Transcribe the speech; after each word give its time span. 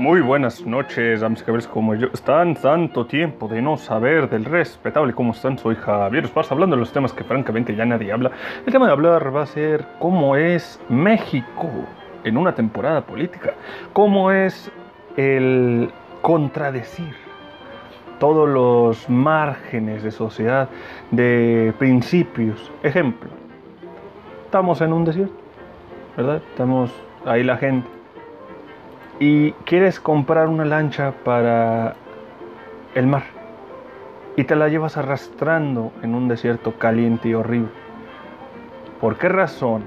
Muy 0.00 0.22
buenas 0.22 0.64
noches, 0.64 1.20
y 1.20 1.44
caballeros, 1.44 1.66
como 1.66 1.94
yo. 1.94 2.08
Están 2.14 2.54
tanto 2.54 3.04
tiempo 3.04 3.46
de 3.48 3.60
no 3.60 3.76
saber 3.76 4.30
del 4.30 4.46
respetable. 4.46 5.12
¿Cómo 5.12 5.32
están? 5.32 5.58
Soy 5.58 5.74
Javier 5.74 6.24
Esparza, 6.24 6.54
hablando 6.54 6.74
de 6.74 6.80
los 6.80 6.90
temas 6.90 7.12
que 7.12 7.22
francamente 7.22 7.76
ya 7.76 7.84
nadie 7.84 8.10
habla. 8.10 8.30
El 8.64 8.72
tema 8.72 8.86
de 8.86 8.92
hablar 8.92 9.36
va 9.36 9.42
a 9.42 9.46
ser 9.46 9.84
cómo 9.98 10.36
es 10.36 10.80
México 10.88 11.68
en 12.24 12.38
una 12.38 12.54
temporada 12.54 13.02
política. 13.02 13.52
Cómo 13.92 14.32
es 14.32 14.72
el 15.18 15.90
contradecir 16.22 17.14
todos 18.18 18.48
los 18.48 19.06
márgenes 19.10 20.02
de 20.02 20.12
sociedad, 20.12 20.70
de 21.10 21.74
principios. 21.78 22.72
Ejemplo, 22.82 23.28
estamos 24.46 24.80
en 24.80 24.94
un 24.94 25.04
desierto, 25.04 25.34
¿verdad? 26.16 26.40
Estamos 26.52 26.90
ahí 27.26 27.44
la 27.44 27.58
gente 27.58 27.99
y 29.20 29.52
quieres 29.66 30.00
comprar 30.00 30.48
una 30.48 30.64
lancha 30.64 31.12
para 31.24 31.94
el 32.94 33.06
mar 33.06 33.22
y 34.34 34.44
te 34.44 34.56
la 34.56 34.68
llevas 34.68 34.96
arrastrando 34.96 35.92
en 36.02 36.14
un 36.14 36.26
desierto 36.26 36.78
caliente 36.78 37.28
y 37.28 37.34
horrible. 37.34 37.68
¿Por 38.98 39.18
qué 39.18 39.28
razón 39.28 39.82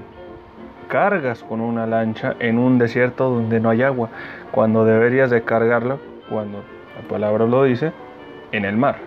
cargas 0.88 1.42
con 1.42 1.60
una 1.60 1.84
lancha 1.84 2.36
en 2.38 2.58
un 2.58 2.78
desierto 2.78 3.28
donde 3.28 3.58
no 3.58 3.70
hay 3.70 3.82
agua 3.82 4.08
cuando 4.52 4.84
deberías 4.84 5.30
de 5.30 5.42
cargarla, 5.42 5.96
cuando 6.30 6.62
la 6.94 7.08
palabra 7.08 7.44
lo 7.44 7.64
dice, 7.64 7.92
en 8.52 8.64
el 8.64 8.76
mar? 8.76 8.98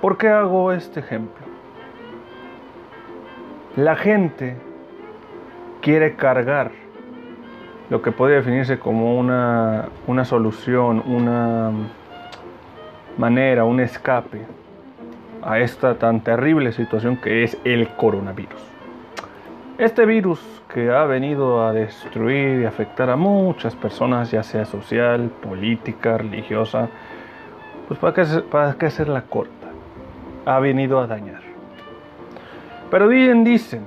¿Por 0.00 0.18
qué 0.18 0.28
hago 0.28 0.72
este 0.72 0.98
ejemplo? 0.98 1.46
La 3.76 3.94
gente 3.94 4.56
quiere 5.80 6.16
cargar 6.16 6.72
lo 7.90 8.00
que 8.02 8.12
puede 8.12 8.36
definirse 8.36 8.78
como 8.78 9.18
una, 9.18 9.88
una 10.06 10.24
solución, 10.24 11.02
una 11.04 11.72
manera, 13.18 13.64
un 13.64 13.80
escape 13.80 14.46
a 15.42 15.58
esta 15.58 15.96
tan 15.96 16.20
terrible 16.20 16.72
situación 16.72 17.16
que 17.16 17.42
es 17.42 17.58
el 17.64 17.88
coronavirus. 17.88 18.62
Este 19.76 20.06
virus 20.06 20.40
que 20.72 20.90
ha 20.90 21.04
venido 21.04 21.66
a 21.66 21.72
destruir 21.72 22.60
y 22.60 22.64
afectar 22.64 23.10
a 23.10 23.16
muchas 23.16 23.74
personas, 23.74 24.30
ya 24.30 24.44
sea 24.44 24.64
social, 24.64 25.30
política, 25.42 26.16
religiosa, 26.16 26.88
pues 27.88 27.98
para 27.98 28.14
qué, 28.14 28.24
para 28.42 28.74
qué 28.74 28.86
hacerla 28.86 29.22
corta, 29.22 29.66
ha 30.44 30.60
venido 30.60 31.00
a 31.00 31.08
dañar. 31.08 31.40
Pero 32.88 33.08
bien 33.08 33.42
dicen 33.42 33.84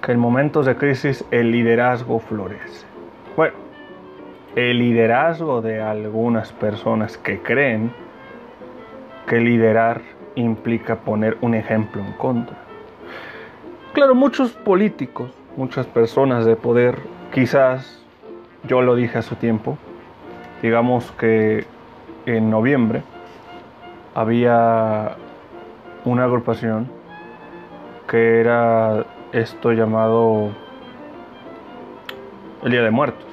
que 0.00 0.12
en 0.12 0.18
momentos 0.18 0.64
de 0.64 0.76
crisis 0.76 1.24
el 1.30 1.50
liderazgo 1.50 2.20
florece. 2.20 2.85
Bueno, 3.36 3.54
el 4.54 4.78
liderazgo 4.78 5.60
de 5.60 5.82
algunas 5.82 6.52
personas 6.52 7.18
que 7.18 7.42
creen 7.42 7.92
que 9.26 9.40
liderar 9.40 10.00
implica 10.36 10.96
poner 10.96 11.36
un 11.42 11.54
ejemplo 11.54 12.00
en 12.00 12.12
contra. 12.14 12.56
Claro, 13.92 14.14
muchos 14.14 14.52
políticos, 14.52 15.30
muchas 15.54 15.86
personas 15.86 16.46
de 16.46 16.56
poder, 16.56 16.96
quizás, 17.30 18.02
yo 18.64 18.80
lo 18.80 18.94
dije 18.94 19.18
a 19.18 19.22
su 19.22 19.34
tiempo, 19.34 19.76
digamos 20.62 21.12
que 21.12 21.66
en 22.24 22.48
noviembre 22.48 23.02
había 24.14 25.16
una 26.06 26.24
agrupación 26.24 26.88
que 28.08 28.40
era 28.40 29.04
esto 29.32 29.72
llamado 29.72 30.52
el 32.66 32.72
Día 32.72 32.82
de 32.82 32.90
Muertos. 32.90 33.24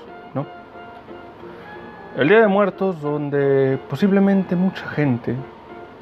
El 2.15 2.29
Día 2.29 2.41
de 2.41 2.47
Muertos 2.47 3.01
donde 3.01 3.79
posiblemente 3.89 4.55
mucha 4.55 4.87
gente 4.89 5.35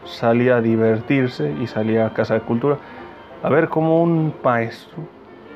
salía 0.04 0.58
a 0.58 0.62
divertirse 0.62 1.50
y 1.62 1.68
salía 1.68 2.08
a 2.08 2.14
Casa 2.14 2.34
de 2.34 2.42
Cultura 2.42 2.76
a 3.42 3.50
ver 3.50 3.70
cómo 3.70 4.04
un 4.04 4.34
maestro 4.44 5.06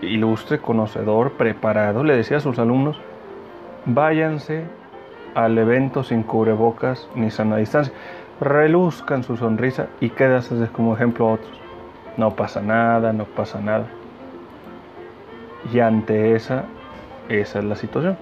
ilustre, 0.01 0.59
conocedor, 0.59 1.33
preparado, 1.33 2.05
le 2.05 2.15
decía 2.15 2.37
a 2.37 2.39
sus 2.39 2.59
alumnos, 2.59 2.97
váyanse 3.85 4.63
al 5.33 5.57
evento 5.57 6.05
sin 6.05 6.23
cubrebocas 6.23 7.09
ni 7.13 7.29
sana 7.29 7.57
distancia, 7.57 7.93
reluzcan 8.39 9.25
su 9.25 9.35
sonrisa 9.35 9.87
y 9.99 10.11
quédase 10.11 10.55
como 10.71 10.95
ejemplo 10.95 11.27
a 11.27 11.33
otros. 11.33 11.59
No 12.15 12.37
pasa 12.37 12.61
nada, 12.61 13.11
no 13.11 13.25
pasa 13.25 13.59
nada. 13.59 13.87
Y 15.73 15.81
ante 15.81 16.35
esa, 16.35 16.63
esa 17.29 17.59
es 17.59 17.65
la 17.65 17.75
situación. 17.75 18.17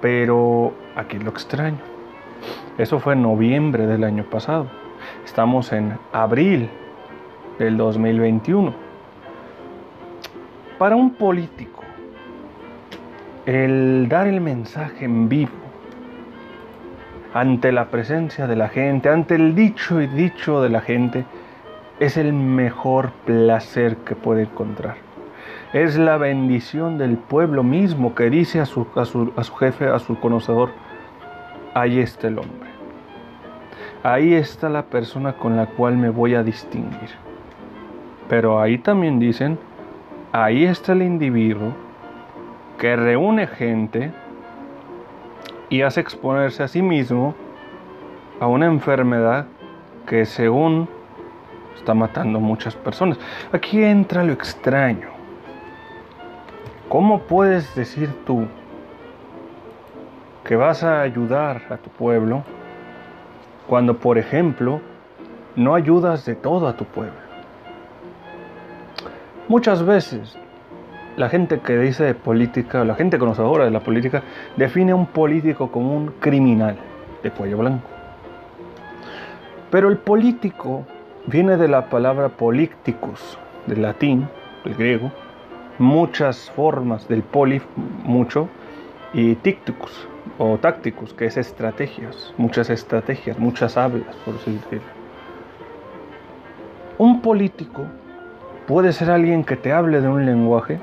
Pero 0.00 0.72
aquí 0.96 1.16
es 1.16 1.24
lo 1.24 1.30
extraño. 1.30 1.78
Eso 2.78 2.98
fue 2.98 3.14
en 3.14 3.22
noviembre 3.22 3.86
del 3.86 4.04
año 4.04 4.24
pasado. 4.24 4.66
Estamos 5.24 5.72
en 5.72 5.96
abril 6.12 6.68
del 7.58 7.76
2021. 7.76 8.74
Para 10.78 10.96
un 10.96 11.14
político, 11.14 11.82
el 13.46 14.08
dar 14.08 14.26
el 14.26 14.40
mensaje 14.40 15.04
en 15.04 15.28
vivo 15.28 15.52
ante 17.32 17.72
la 17.72 17.86
presencia 17.86 18.46
de 18.46 18.56
la 18.56 18.68
gente, 18.68 19.08
ante 19.08 19.36
el 19.36 19.54
dicho 19.54 20.00
y 20.00 20.06
dicho 20.06 20.60
de 20.62 20.68
la 20.68 20.80
gente, 20.80 21.24
es 22.00 22.16
el 22.16 22.32
mejor 22.32 23.12
placer 23.24 23.96
que 23.98 24.16
puede 24.16 24.42
encontrar 24.42 25.13
es 25.74 25.98
la 25.98 26.16
bendición 26.18 26.98
del 26.98 27.16
pueblo 27.16 27.64
mismo 27.64 28.14
que 28.14 28.30
dice 28.30 28.60
a 28.60 28.64
su, 28.64 28.86
a 28.94 29.04
su, 29.04 29.54
jefe, 29.56 29.88
a 29.88 29.98
su 29.98 30.18
conocedor, 30.20 30.70
ahí 31.74 31.98
está 31.98 32.28
el 32.28 32.38
hombre. 32.38 32.70
Ahí 34.04 34.34
está 34.34 34.68
la 34.68 34.84
persona 34.84 35.32
con 35.32 35.56
la 35.56 35.66
cual 35.66 35.96
me 35.96 36.10
voy 36.10 36.36
a 36.36 36.44
distinguir. 36.44 37.10
Pero 38.28 38.60
ahí 38.60 38.78
también 38.78 39.18
dicen, 39.18 39.58
ahí 40.30 40.64
está 40.64 40.92
el 40.92 41.02
individuo 41.02 41.74
que 42.78 42.94
reúne 42.94 43.48
gente 43.48 44.12
y 45.70 45.82
hace 45.82 46.00
exponerse 46.00 46.62
a 46.62 46.68
sí 46.68 46.82
mismo 46.82 47.34
a 48.38 48.46
una 48.46 48.66
enfermedad 48.66 49.46
que 50.06 50.24
según 50.24 50.88
está 51.74 51.94
matando 51.94 52.38
a 52.38 52.42
muchas 52.42 52.76
personas. 52.76 53.18
Aquí 53.50 53.82
entra 53.82 54.22
lo 54.22 54.32
extraño. 54.32 55.13
¿Cómo 56.88 57.20
puedes 57.22 57.74
decir 57.74 58.10
tú 58.26 58.46
que 60.44 60.56
vas 60.56 60.84
a 60.84 61.00
ayudar 61.00 61.62
a 61.70 61.76
tu 61.78 61.90
pueblo 61.90 62.44
cuando, 63.66 63.96
por 63.98 64.18
ejemplo, 64.18 64.80
no 65.56 65.74
ayudas 65.74 66.26
de 66.26 66.34
todo 66.34 66.68
a 66.68 66.76
tu 66.76 66.84
pueblo? 66.84 67.24
Muchas 69.48 69.84
veces 69.84 70.38
la 71.16 71.28
gente 71.28 71.60
que 71.60 71.78
dice 71.78 72.04
de 72.04 72.14
política, 72.14 72.84
la 72.84 72.94
gente 72.94 73.18
conocedora 73.18 73.64
de 73.64 73.70
la 73.70 73.80
política, 73.80 74.22
define 74.56 74.92
un 74.94 75.06
político 75.06 75.70
como 75.70 75.96
un 75.96 76.08
criminal 76.20 76.76
de 77.22 77.30
cuello 77.30 77.58
blanco. 77.58 77.88
Pero 79.70 79.88
el 79.88 79.98
político 79.98 80.84
viene 81.26 81.56
de 81.56 81.68
la 81.68 81.88
palabra 81.88 82.28
politicus, 82.28 83.38
del 83.66 83.82
latín, 83.82 84.28
del 84.64 84.74
griego, 84.74 85.12
muchas 85.78 86.50
formas 86.50 87.08
del 87.08 87.22
poli, 87.22 87.60
mucho, 88.04 88.48
y 89.12 89.36
ticticus 89.36 90.08
o 90.38 90.58
tácticos, 90.58 91.14
que 91.14 91.26
es 91.26 91.36
estrategias, 91.36 92.34
muchas 92.36 92.68
estrategias, 92.70 93.38
muchas 93.38 93.76
hablas, 93.76 94.14
por 94.24 94.34
así 94.34 94.52
decirlo. 94.52 94.88
Un 96.98 97.20
político 97.20 97.86
puede 98.66 98.92
ser 98.92 99.10
alguien 99.10 99.44
que 99.44 99.56
te 99.56 99.72
hable 99.72 100.00
de 100.00 100.08
un 100.08 100.26
lenguaje, 100.26 100.80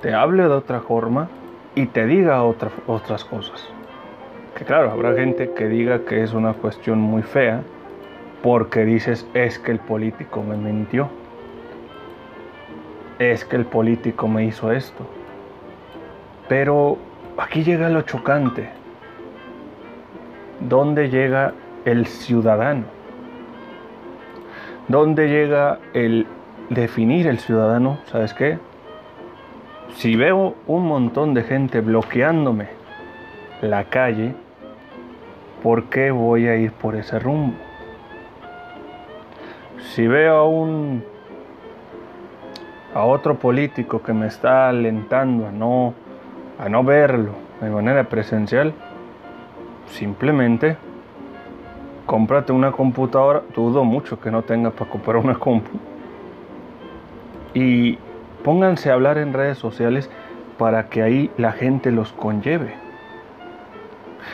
te 0.00 0.14
hable 0.14 0.44
de 0.44 0.50
otra 0.50 0.80
forma 0.80 1.28
y 1.74 1.86
te 1.86 2.06
diga 2.06 2.42
otras 2.42 3.24
cosas. 3.24 3.68
Que 4.56 4.64
claro, 4.64 4.90
habrá 4.90 5.14
gente 5.14 5.52
que 5.52 5.68
diga 5.68 6.00
que 6.04 6.22
es 6.22 6.32
una 6.32 6.52
cuestión 6.52 7.00
muy 7.00 7.22
fea 7.22 7.62
porque 8.42 8.84
dices 8.84 9.26
es 9.34 9.58
que 9.58 9.72
el 9.72 9.78
político 9.78 10.42
me 10.42 10.56
mintió 10.56 11.08
es 13.20 13.44
que 13.44 13.56
el 13.56 13.66
político 13.66 14.26
me 14.28 14.46
hizo 14.46 14.72
esto. 14.72 15.04
Pero 16.48 16.96
aquí 17.36 17.62
llega 17.62 17.90
lo 17.90 18.00
chocante. 18.02 18.70
¿Dónde 20.60 21.10
llega 21.10 21.52
el 21.84 22.06
ciudadano? 22.06 22.84
¿Dónde 24.88 25.28
llega 25.28 25.78
el 25.92 26.26
definir 26.70 27.26
el 27.26 27.38
ciudadano? 27.38 27.98
¿Sabes 28.06 28.32
qué? 28.32 28.58
Si 29.96 30.16
veo 30.16 30.54
un 30.66 30.86
montón 30.86 31.34
de 31.34 31.42
gente 31.42 31.82
bloqueándome 31.82 32.68
la 33.60 33.84
calle, 33.84 34.34
¿por 35.62 35.84
qué 35.84 36.10
voy 36.10 36.48
a 36.48 36.56
ir 36.56 36.72
por 36.72 36.96
ese 36.96 37.18
rumbo? 37.18 37.54
Si 39.78 40.06
veo 40.06 40.36
a 40.36 40.44
un 40.46 41.04
a 42.94 43.04
otro 43.04 43.36
político 43.38 44.02
que 44.02 44.12
me 44.12 44.26
está 44.26 44.68
alentando 44.68 45.46
a 45.46 45.52
no, 45.52 45.94
a 46.58 46.68
no 46.68 46.82
verlo, 46.82 47.32
de 47.60 47.70
manera 47.70 48.04
presencial, 48.04 48.72
simplemente 49.86 50.76
cómprate 52.06 52.52
una 52.52 52.72
computadora. 52.72 53.42
Dudo 53.54 53.84
mucho 53.84 54.20
que 54.20 54.30
no 54.30 54.42
tengas 54.42 54.72
para 54.72 54.90
comprar 54.90 55.16
una 55.16 55.34
compu. 55.34 55.70
Y 57.54 57.98
pónganse 58.42 58.90
a 58.90 58.94
hablar 58.94 59.18
en 59.18 59.32
redes 59.32 59.58
sociales 59.58 60.10
para 60.58 60.88
que 60.88 61.02
ahí 61.02 61.30
la 61.36 61.52
gente 61.52 61.92
los 61.92 62.12
conlleve. 62.12 62.74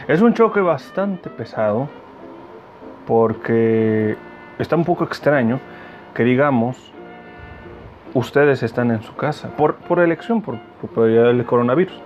Es 0.09 0.21
un 0.21 0.35
choque 0.35 0.61
bastante 0.61 1.31
pesado 1.31 1.89
porque 3.07 4.17
está 4.59 4.77
un 4.77 4.85
poco 4.85 5.05
extraño 5.05 5.61
que 6.15 6.25
digamos 6.25 6.93
ustedes 8.19 8.63
están 8.63 8.91
en 8.91 9.03
su 9.03 9.15
casa 9.15 9.51
por, 9.57 9.75
por 9.77 10.01
elección, 10.01 10.41
por, 10.41 10.59
por 10.95 11.09
el 11.09 11.45
coronavirus. 11.45 12.01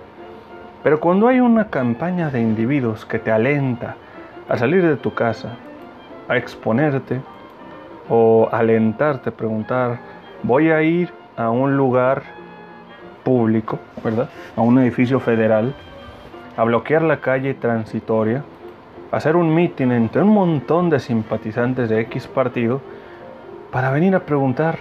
Pero 0.83 0.99
cuando 0.99 1.27
hay 1.27 1.39
una 1.39 1.69
campaña 1.69 2.29
de 2.29 2.41
individuos 2.41 3.05
que 3.05 3.17
te 3.19 3.31
alenta 3.31 3.95
a 4.49 4.57
salir 4.57 4.85
de 4.85 4.97
tu 4.97 5.13
casa, 5.13 5.55
a 6.27 6.35
exponerte 6.35 7.21
o 8.09 8.49
alentarte 8.51 9.29
a 9.29 9.33
preguntar, 9.33 9.99
voy 10.43 10.69
a 10.69 10.81
ir 10.81 11.13
a 11.37 11.49
un 11.49 11.77
lugar 11.77 12.23
público, 13.23 13.79
¿verdad? 14.03 14.29
A 14.57 14.61
un 14.61 14.79
edificio 14.79 15.19
federal, 15.19 15.73
a 16.57 16.63
bloquear 16.65 17.03
la 17.03 17.21
calle 17.21 17.53
transitoria, 17.53 18.43
a 19.11 19.17
hacer 19.17 19.37
un 19.37 19.53
mitin 19.53 19.93
entre 19.93 20.23
un 20.23 20.29
montón 20.29 20.89
de 20.89 20.99
simpatizantes 20.99 21.89
de 21.89 22.01
X 22.01 22.27
partido 22.27 22.81
para 23.71 23.91
venir 23.91 24.13
a 24.15 24.25
preguntar. 24.25 24.77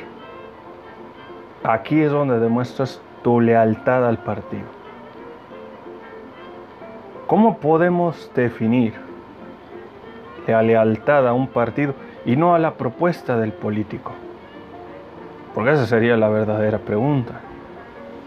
Aquí 1.62 2.00
es 2.00 2.10
donde 2.10 2.40
demuestras 2.40 3.02
tu 3.22 3.40
lealtad 3.40 4.06
al 4.06 4.18
partido. 4.18 4.64
¿Cómo 7.26 7.58
podemos 7.58 8.30
definir 8.34 8.94
la 10.46 10.62
lealtad 10.62 11.28
a 11.28 11.34
un 11.34 11.48
partido 11.48 11.94
y 12.24 12.36
no 12.36 12.54
a 12.54 12.58
la 12.58 12.74
propuesta 12.74 13.36
del 13.36 13.52
político? 13.52 14.12
Porque 15.54 15.72
esa 15.72 15.86
sería 15.86 16.16
la 16.16 16.28
verdadera 16.28 16.78
pregunta. 16.78 17.40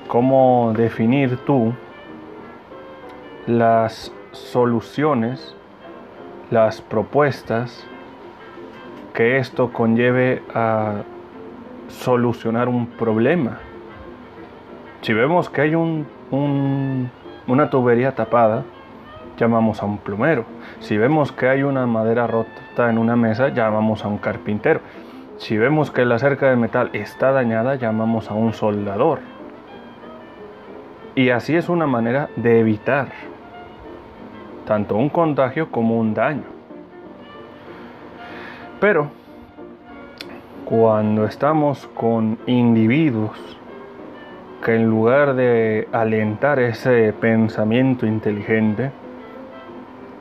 ¿Cómo 0.08 0.74
definir 0.78 1.38
tú 1.38 1.74
las 3.48 4.14
soluciones, 4.32 5.56
las 6.52 6.82
propuestas 6.82 7.86
que 9.14 9.38
esto 9.38 9.74
conlleve 9.74 10.44
a 10.54 11.04
solucionar 11.88 12.70
un 12.70 12.88
problema? 12.88 13.60
Si 15.02 15.14
vemos 15.14 15.50
que 15.50 15.62
hay 15.62 15.76
un, 15.76 16.08
una 17.48 17.70
tubería 17.70 18.16
tapada, 18.16 18.64
llamamos 19.38 19.82
a 19.82 19.86
un 19.86 19.98
plumero. 19.98 20.46
Si 20.80 20.98
vemos 20.98 21.32
que 21.32 21.50
hay 21.50 21.64
una 21.64 21.86
madera 21.86 22.28
rota 22.28 22.90
en 22.90 22.98
una 22.98 23.16
mesa, 23.16 23.50
llamamos 23.50 24.06
a 24.06 24.08
un 24.08 24.18
carpintero. 24.18 24.80
Si 25.38 25.58
vemos 25.58 25.92
que 25.92 26.06
la 26.06 26.20
cerca 26.20 26.50
de 26.50 26.56
metal 26.56 26.90
está 26.94 27.32
dañada, 27.32 27.76
llamamos 27.76 28.30
a 28.32 28.34
un 28.34 28.54
soldador. 28.54 29.20
Y 31.16 31.30
así 31.30 31.56
es 31.56 31.70
una 31.70 31.86
manera 31.86 32.30
de 32.36 32.60
evitar 32.60 33.10
tanto 34.66 34.96
un 34.96 35.10
contagio 35.10 35.70
como 35.70 36.00
un 36.00 36.14
daño. 36.14 36.44
Pero 38.80 39.10
cuando 40.66 41.26
estamos 41.26 41.88
con 41.94 42.38
individuos 42.48 43.38
que 44.64 44.76
en 44.76 44.90
lugar 44.90 45.36
de 45.36 45.88
alentar 45.92 46.60
ese 46.60 47.12
pensamiento 47.14 48.06
inteligente, 48.06 48.92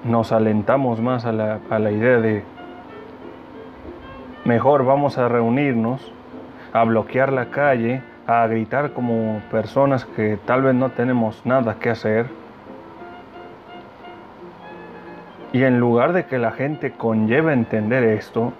nos 0.05 0.33
alentamos 0.33 1.01
más 1.01 1.27
a 1.27 1.33
la, 1.33 1.61
a 1.71 1.79
la 1.79 1.93
idea 1.93 2.19
de 2.19 2.43
mejor 4.45 4.85
vamos 4.85 5.17
a 5.19 5.29
reunirnos, 5.29 6.13
a 6.73 6.83
bloquear 6.85 7.33
la 7.33 7.47
calle, 7.47 8.03
a 8.27 8.45
gritar 8.49 8.93
como 8.93 9.41
personas 9.51 10.05
que 10.05 10.39
tal 10.45 10.63
vez 10.63 10.75
no 10.75 10.91
tenemos 10.91 11.47
nada 11.47 11.77
que 11.79 11.91
hacer. 11.91 12.27
Y 15.53 15.63
en 15.63 15.79
lugar 15.79 16.13
de 16.13 16.25
que 16.25 16.39
la 16.39 16.51
gente 16.51 16.93
conlleve 16.93 17.53
entender 17.53 18.03
esto, 18.03 18.53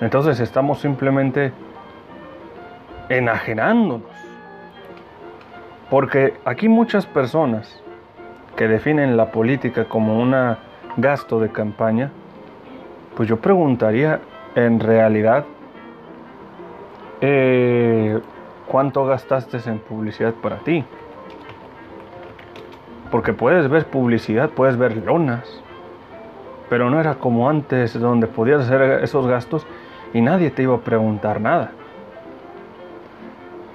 entonces 0.00 0.40
estamos 0.40 0.80
simplemente 0.80 1.52
enajenándonos. 3.08 4.10
Porque 5.90 6.34
aquí 6.44 6.68
muchas 6.68 7.06
personas 7.06 7.82
que 8.56 8.68
definen 8.68 9.16
la 9.16 9.30
política 9.30 9.84
como 9.84 10.20
un 10.20 10.34
gasto 10.96 11.38
de 11.38 11.50
campaña, 11.50 12.10
pues 13.16 13.28
yo 13.28 13.36
preguntaría 13.38 14.20
en 14.54 14.80
realidad 14.80 15.44
eh, 17.20 18.20
cuánto 18.66 19.04
gastaste 19.06 19.58
en 19.68 19.78
publicidad 19.78 20.34
para 20.34 20.58
ti. 20.58 20.84
Porque 23.10 23.32
puedes 23.32 23.68
ver 23.70 23.86
publicidad, 23.86 24.50
puedes 24.50 24.76
ver 24.76 24.96
lonas, 24.96 25.62
pero 26.68 26.90
no 26.90 26.98
era 26.98 27.14
como 27.14 27.48
antes 27.48 27.98
donde 27.98 28.26
podías 28.26 28.62
hacer 28.62 29.04
esos 29.04 29.26
gastos 29.28 29.66
y 30.12 30.20
nadie 30.20 30.50
te 30.50 30.62
iba 30.62 30.74
a 30.74 30.80
preguntar 30.80 31.40
nada. 31.40 31.72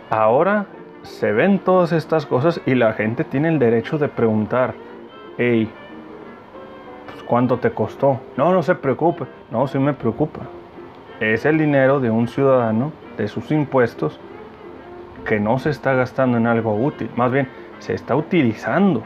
Ahora 0.10 0.66
se 1.04 1.32
ven 1.32 1.60
todas 1.60 1.92
estas 1.92 2.26
cosas 2.26 2.62
y 2.66 2.76
la 2.76 2.94
gente 2.94 3.24
tiene 3.24 3.50
el 3.50 3.60
derecho 3.60 3.98
de 3.98 4.08
preguntar, 4.08 4.74
hey, 5.38 5.70
pues, 7.06 7.24
¿cuánto 7.24 7.58
te 7.58 7.72
costó? 7.72 8.20
No, 8.38 8.52
no 8.54 8.62
se 8.64 8.76
preocupe, 8.76 9.26
no, 9.50 9.68
sí 9.68 9.80
me 9.80 9.94
preocupa. 9.94 10.42
Es 11.20 11.46
el 11.46 11.58
dinero 11.58 12.00
de 12.00 12.10
un 12.10 12.28
ciudadano, 12.28 12.92
de 13.18 13.28
sus 13.28 13.52
impuestos, 13.52 14.20
que 15.26 15.40
no 15.40 15.60
se 15.60 15.70
está 15.70 15.94
gastando 15.94 16.38
en 16.38 16.48
algo 16.48 16.76
útil, 16.76 17.10
más 17.16 17.32
bien 17.32 17.48
se 17.80 17.94
está 17.94 18.16
utilizando 18.16 19.04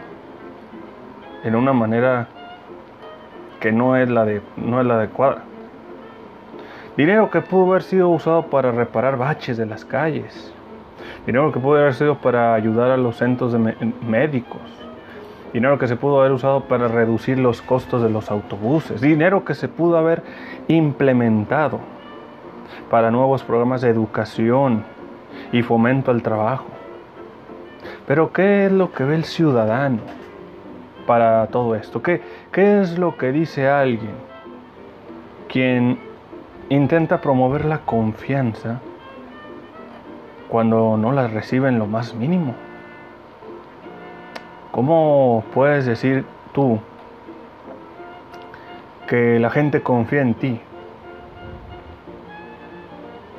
en 1.44 1.56
una 1.56 1.74
manera 1.74 2.28
que 3.60 3.72
no 3.72 3.96
es 3.96 4.10
la, 4.10 4.26
de, 4.26 4.42
no 4.58 4.82
es 4.82 4.88
la 4.88 4.96
adecuada. 4.96 5.44
Dinero 6.98 7.30
que 7.30 7.42
pudo 7.42 7.72
haber 7.72 7.84
sido 7.84 8.10
usado 8.10 8.44
para 8.44 8.72
reparar 8.72 9.18
baches 9.18 9.58
de 9.58 9.66
las 9.66 9.84
calles, 9.84 10.54
dinero 11.26 11.52
que 11.52 11.60
pudo 11.60 11.78
haber 11.78 11.94
sido 11.94 12.16
para 12.16 12.54
ayudar 12.54 12.90
a 12.90 12.96
los 12.96 13.18
centros 13.18 13.52
de 13.52 13.60
médicos, 14.08 14.62
dinero 15.52 15.78
que 15.78 15.90
se 15.90 15.98
pudo 15.98 16.22
haber 16.22 16.32
usado 16.32 16.62
para 16.62 16.88
reducir 16.88 17.38
los 17.38 17.62
costos 17.62 18.02
de 18.02 18.10
los 18.10 18.32
autobuses, 18.32 19.02
dinero 19.02 19.44
que 19.44 19.56
se 19.56 19.68
pudo 19.68 19.98
haber 19.98 20.24
implementado 20.70 21.82
para 22.90 23.12
nuevos 23.12 23.44
programas 23.44 23.82
de 23.82 23.90
educación 23.90 24.86
y 25.52 25.64
fomento 25.64 26.12
al 26.12 26.22
trabajo. 26.22 26.66
Pero 28.08 28.32
¿qué 28.32 28.68
es 28.68 28.72
lo 28.72 28.94
que 28.94 29.04
ve 29.04 29.16
el 29.16 29.26
ciudadano 29.26 30.00
para 31.06 31.48
todo 31.48 31.76
esto? 31.76 32.02
¿Qué, 32.02 32.22
qué 32.54 32.80
es 32.80 32.98
lo 32.98 33.18
que 33.18 33.34
dice 33.34 33.68
alguien 33.68 34.14
quien 35.50 36.15
intenta 36.70 37.22
promover 37.22 37.66
la 37.66 37.80
confianza 37.80 38.80
cuando 40.50 40.98
no 40.98 41.12
la 41.12 41.28
reciben 41.28 41.78
lo 41.80 41.86
más 41.86 42.14
mínimo. 42.16 42.56
¿Cómo 44.72 45.44
puedes 45.54 45.86
decir 45.86 46.26
tú 46.54 46.80
que 49.08 49.40
la 49.40 49.50
gente 49.50 49.82
confía 49.82 50.22
en 50.22 50.34
ti 50.34 50.60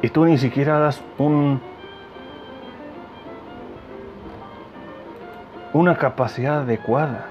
y 0.03 0.09
tú 0.11 0.25
ni 0.25 0.39
siquiera 0.39 0.79
das 0.79 1.03
un 1.19 1.61
una 5.73 5.99
capacidad 5.99 6.61
adecuada, 6.61 7.27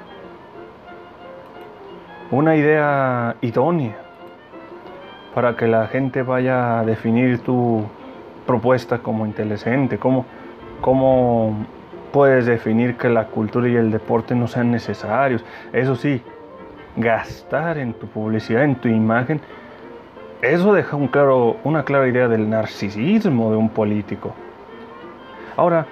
una 2.30 2.56
idea 2.56 3.38
idónea 3.42 4.05
para 5.36 5.58
que 5.58 5.68
la 5.68 5.88
gente 5.88 6.24
vaya 6.24 6.80
a 6.80 6.86
definir 6.86 7.40
tu 7.40 7.84
propuesta 8.48 9.00
como 9.00 9.26
inteligente? 9.26 10.00
¿Cómo, 10.00 10.26
¿Cómo 10.80 11.66
puedes 12.14 12.46
definir 12.46 12.96
que 12.96 13.10
la 13.10 13.26
cultura 13.26 13.68
y 13.68 13.76
el 13.76 13.92
deporte 13.92 14.34
no 14.34 14.48
sean 14.48 14.72
necesarios? 14.72 15.44
Eso 15.74 15.98
sí, 15.98 16.22
gastar 16.96 17.78
en 17.78 17.94
tu 17.94 18.08
publicidad, 18.08 18.64
en 18.64 18.76
tu 18.76 18.88
imagen, 18.88 19.42
eso 20.42 20.74
deja 20.74 20.96
un 20.96 21.10
claro, 21.10 21.58
una 21.66 21.84
clara 21.84 22.08
idea 22.08 22.30
del 22.30 22.50
narcisismo 22.50 23.52
de 23.52 23.58
un 23.58 23.68
político. 23.68 24.34
Ahora, 25.58 25.86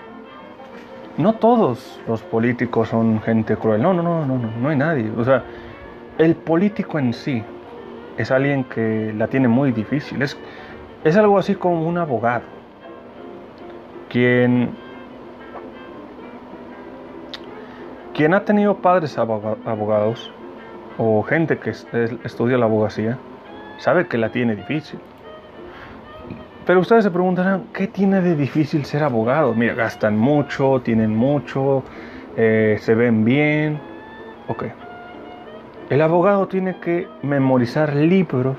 no 1.17 1.33
todos 1.33 2.00
los 2.07 2.21
políticos 2.21 2.88
son 2.88 3.21
gente 3.21 3.57
cruel. 3.57 3.81
No, 3.81 3.93
no, 3.93 4.01
no, 4.03 4.25
no, 4.25 4.38
no, 4.38 4.50
no 4.57 4.69
hay 4.69 4.77
nadie. 4.77 5.12
O 5.17 5.25
sea, 5.25 5.43
el 6.17 6.35
político 6.35 6.97
en 6.97 7.13
sí 7.13 7.43
es 8.17 8.32
alguien 8.32 8.63
que 8.63 9.13
la 9.17 9.27
tiene 9.27 9.48
muy 9.48 9.72
difícil. 9.72 10.22
Es, 10.22 10.38
es 11.03 11.17
algo 11.17 11.38
así 11.38 11.55
como 11.55 11.88
un 11.88 11.98
abogado, 11.98 12.43
quien 14.10 14.72
quien 18.13 18.34
ha 18.34 18.46
tenido 18.46 18.77
padres 18.77 19.17
abogados 19.17 20.32
o 20.98 21.24
gente 21.24 21.58
que 21.58 21.72
estudia 22.24 22.58
la 22.58 22.65
abogacía, 22.65 23.17
sabe 23.77 24.08
que 24.08 24.17
la 24.17 24.29
tiene 24.29 24.55
difícil. 24.55 25.00
Pero 26.65 26.79
ustedes 26.79 27.03
se 27.03 27.12
preguntarán, 27.12 27.65
¿qué 27.74 27.88
tiene 27.88 28.22
de 28.22 28.36
difícil 28.36 28.86
ser 28.86 29.03
abogado? 29.03 29.53
Mira, 29.53 29.74
gastan 29.74 30.17
mucho, 30.17 30.82
tienen 30.82 31.13
mucho, 31.13 31.84
eh, 32.38 32.77
se 32.79 32.96
ven 32.96 33.25
bien. 33.25 33.79
Ok. 34.48 34.65
El 35.93 36.01
abogado 36.01 36.47
tiene 36.47 36.77
que 36.77 37.07
memorizar 37.21 37.95
libros 37.95 38.57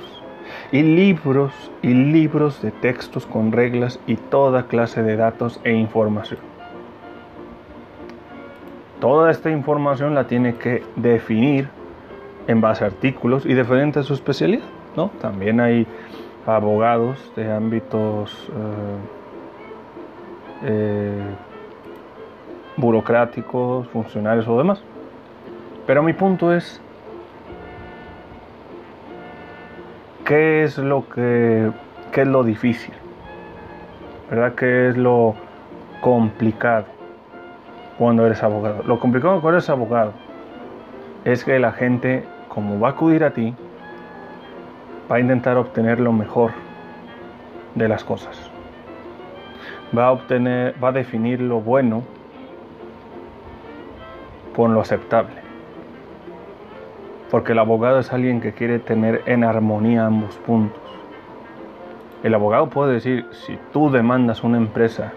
y 0.71 0.83
libros 0.83 1.53
y 1.83 1.89
libros 1.89 2.63
de 2.63 2.71
textos 2.71 3.27
con 3.27 3.51
reglas 3.51 3.99
y 4.07 4.15
toda 4.15 4.69
clase 4.69 5.03
de 5.03 5.17
datos 5.17 5.61
e 5.65 5.73
información. 5.73 6.39
Toda 9.01 9.33
esta 9.33 9.51
información 9.51 10.15
la 10.15 10.29
tiene 10.29 10.55
que 10.55 10.85
definir 10.95 11.69
en 12.47 12.61
base 12.61 12.85
a 12.85 12.87
artículos 12.87 13.45
y 13.47 13.55
diferente 13.55 13.99
a 13.99 14.05
su 14.05 14.15
especialidad. 14.15 14.67
¿no? 14.95 15.09
También 15.21 15.59
hay 15.59 15.89
abogados 16.47 17.33
de 17.35 17.51
ámbitos 17.51 18.49
eh, 18.49 18.97
eh, 20.67 21.35
burocráticos, 22.77 23.89
funcionarios 23.89 24.47
o 24.47 24.57
demás. 24.57 24.81
Pero 25.85 26.05
mi 26.05 26.13
punto 26.13 26.55
es, 26.55 26.81
¿qué 30.25 30.65
es 30.65 30.79
lo 30.79 31.09
que 31.09 31.71
qué 32.13 32.23
es 32.23 32.27
lo 32.27 32.45
difícil? 32.45 32.95
¿Verdad? 34.31 34.55
¿Qué 34.55 34.89
es 34.89 34.97
lo 34.97 35.35
complicado 36.01 36.87
cuando 37.99 38.27
eres 38.27 38.43
abogado? 38.43 38.83
Lo 38.85 38.99
complicado 38.99 39.41
cuando 39.41 39.59
eres 39.59 39.69
abogado 39.69 40.13
es 41.25 41.45
que 41.45 41.59
la 41.59 41.73
gente, 41.73 42.25
como 42.49 42.81
va 42.81 42.89
a 42.89 42.91
acudir 42.93 43.25
a 43.25 43.33
ti, 43.33 43.55
va 45.11 45.17
a 45.17 45.21
intentar 45.21 45.57
obtener 45.57 46.01
lo 46.01 46.13
mejor 46.13 46.53
de 47.75 47.89
las 47.89 48.05
cosas. 48.05 48.51
Va 49.97 50.07
a 50.07 50.13
obtener, 50.13 50.75
va 50.83 50.89
a 50.89 50.93
definir 50.93 51.41
lo 51.41 51.61
bueno 51.61 52.03
por 54.55 54.71
lo 54.71 54.81
aceptable. 54.81 55.44
Porque 57.35 57.51
el 57.51 57.59
abogado 57.59 57.99
es 57.99 58.13
alguien 58.13 58.41
que 58.41 58.53
quiere 58.53 58.79
tener 58.79 59.23
en 59.27 59.43
armonía 59.43 60.07
ambos 60.07 60.37
puntos. 60.37 60.81
El 62.23 62.33
abogado 62.33 62.71
puede 62.71 62.93
decir, 62.93 63.27
si 63.33 63.59
tú 63.73 63.91
demandas 63.91 64.45
una 64.45 64.57
empresa 64.57 65.11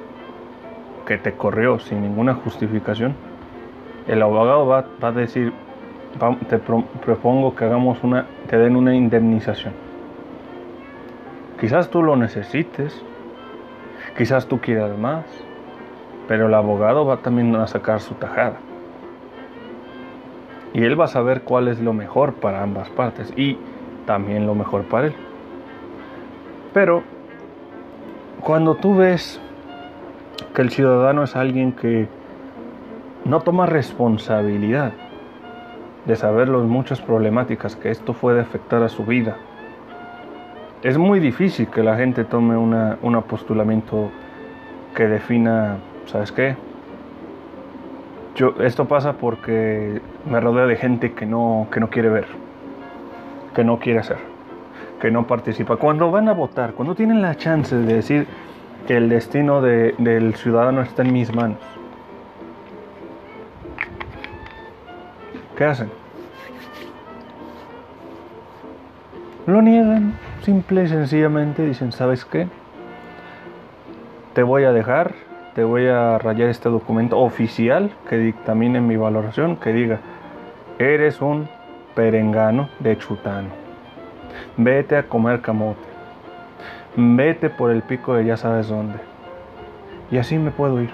que 1.05 1.19
te 1.19 1.33
corrió 1.33 1.77
sin 1.77 2.01
ninguna 2.01 2.33
justificación, 2.33 3.13
el 4.07 4.19
abogado 4.24 4.65
va, 4.65 4.88
a 5.00 5.12
decir, 5.12 5.53
te 6.50 6.57
propongo 6.57 7.53
que 7.53 7.65
hagamos 7.65 8.03
una, 8.03 8.25
te 8.50 8.57
den 8.57 8.75
una 8.75 8.95
indemnización. 8.95 9.74
Quizás 11.59 11.91
tú 11.91 12.01
lo 12.01 12.15
necesites, 12.15 13.00
quizás 14.17 14.47
tú 14.47 14.59
quieras 14.59 14.97
más, 14.97 15.24
pero 16.27 16.47
el 16.47 16.53
abogado 16.55 17.05
va 17.05 17.17
también 17.17 17.55
a 17.57 17.67
sacar 17.67 18.00
su 18.00 18.15
tajada. 18.15 18.57
Y 20.77 20.84
él 20.84 21.00
va 21.00 21.05
a 21.05 21.07
saber 21.07 21.41
cuál 21.41 21.69
es 21.69 21.79
lo 21.79 21.91
mejor 21.91 22.36
para 22.36 22.62
ambas 22.62 22.88
partes 22.91 23.34
y 23.36 23.57
también 24.05 24.46
lo 24.46 24.53
mejor 24.53 24.84
para 24.84 25.07
él. 25.07 25.13
Pero 26.72 27.01
cuando 28.41 28.75
tú 28.75 28.96
ves 28.96 29.41
que 30.53 30.62
el 30.62 30.69
ciudadano 30.69 31.24
es 31.24 31.36
alguien 31.36 31.72
que 31.72 32.07
no 33.25 33.39
toma 33.39 33.65
responsabilidad 33.65 34.93
de 36.05 36.15
saber 36.15 36.48
las 36.48 36.62
muchas 36.62 37.01
problemáticas 37.01 37.75
que 37.75 37.89
esto 37.89 38.13
puede 38.13 38.39
afectar 38.39 38.84
a 38.84 38.89
su 38.89 39.03
vida. 39.03 39.36
Es 40.84 41.00
muy 41.00 41.19
difícil 41.19 41.69
que 41.69 41.81
la 41.81 41.98
gente 41.98 42.24
tome 42.24 42.55
un 42.55 43.15
apostulamiento 43.15 44.12
que 44.93 45.07
defina, 45.07 45.77
¿sabes 46.05 46.31
qué? 46.31 46.66
Esto 48.60 48.86
pasa 48.86 49.13
porque 49.13 50.01
me 50.29 50.39
rodea 50.39 50.65
de 50.65 50.75
gente 50.75 51.13
que 51.13 51.25
no, 51.25 51.67
que 51.72 51.79
no 51.79 51.89
quiere 51.89 52.10
ver, 52.10 52.27
que 53.56 53.63
no 53.63 53.79
quiere 53.79 54.00
hacer, 54.00 54.17
que 55.01 55.10
no 55.10 55.25
participa. 55.25 55.77
Cuando 55.77 56.12
van 56.12 56.29
a 56.29 56.34
votar, 56.34 56.74
cuando 56.74 56.94
tienen 56.94 57.22
la 57.22 57.36
chance 57.36 57.75
de 57.75 57.94
decir 57.96 58.27
que 58.88 58.98
el 58.98 59.10
destino 59.10 59.62
del 59.62 60.36
ciudadano 60.36 60.82
está 60.82 61.01
en 61.01 61.13
mis 61.13 61.34
manos, 61.34 61.58
¿Qué 65.58 65.65
hacen? 65.65 65.89
Lo 69.48 69.60
niegan, 69.63 70.13
simple 70.44 70.84
y 70.84 70.88
sencillamente 70.88 71.65
dicen, 71.65 71.91
¿sabes 71.91 72.25
qué? 72.25 72.48
Te 74.34 74.44
voy 74.44 74.65
a 74.65 74.72
dejar, 74.72 75.15
te 75.57 75.63
voy 75.63 75.87
a 75.87 76.19
rayar 76.19 76.49
este 76.49 76.69
documento 76.69 77.17
oficial 77.17 77.89
que 78.07 78.15
dictamine 78.15 78.79
mi 78.79 78.95
valoración, 78.95 79.55
que 79.55 79.73
diga, 79.73 80.01
eres 80.77 81.19
un 81.19 81.49
perengano 81.95 82.69
de 82.77 82.95
chutano. 82.95 83.47
Vete 84.55 84.97
a 84.97 85.07
comer 85.07 85.41
camote. 85.41 85.81
Vete 86.95 87.49
por 87.49 87.71
el 87.71 87.81
pico 87.81 88.13
de 88.13 88.25
ya 88.25 88.37
sabes 88.37 88.67
dónde. 88.67 88.99
Y 90.11 90.19
así 90.19 90.37
me 90.37 90.51
puedo 90.51 90.79
ir. 90.79 90.91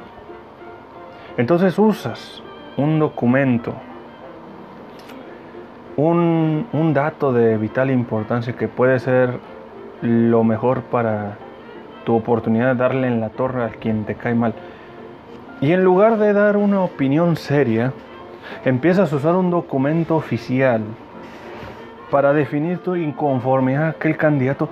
Entonces 1.35 1.77
usas 1.77 2.41
un 2.77 2.99
documento 2.99 3.73
un, 5.97 6.93
dato 6.93 7.33
de 7.33 7.57
vital 7.57 7.91
importancia 7.91 8.53
que 8.53 8.69
puede 8.69 8.99
ser 8.99 9.39
lo 10.01 10.45
mejor 10.45 10.83
para 10.83 11.37
tu 12.03 12.15
oportunidad 12.15 12.73
de 12.73 12.75
darle 12.75 13.07
en 13.07 13.19
la 13.21 13.29
torre 13.29 13.63
a 13.63 13.69
quien 13.69 14.05
te 14.05 14.15
cae 14.15 14.35
mal. 14.35 14.53
Y 15.61 15.71
en 15.71 15.83
lugar 15.83 16.17
de 16.17 16.33
dar 16.33 16.57
una 16.57 16.81
opinión 16.81 17.37
seria, 17.37 17.93
empiezas 18.65 19.13
a 19.13 19.15
usar 19.15 19.35
un 19.35 19.49
documento 19.49 20.15
oficial 20.15 20.81
para 22.11 22.33
definir 22.33 22.79
tu 22.79 22.95
inconformidad 22.95 23.85
a 23.85 23.89
aquel 23.89 24.17
candidato 24.17 24.69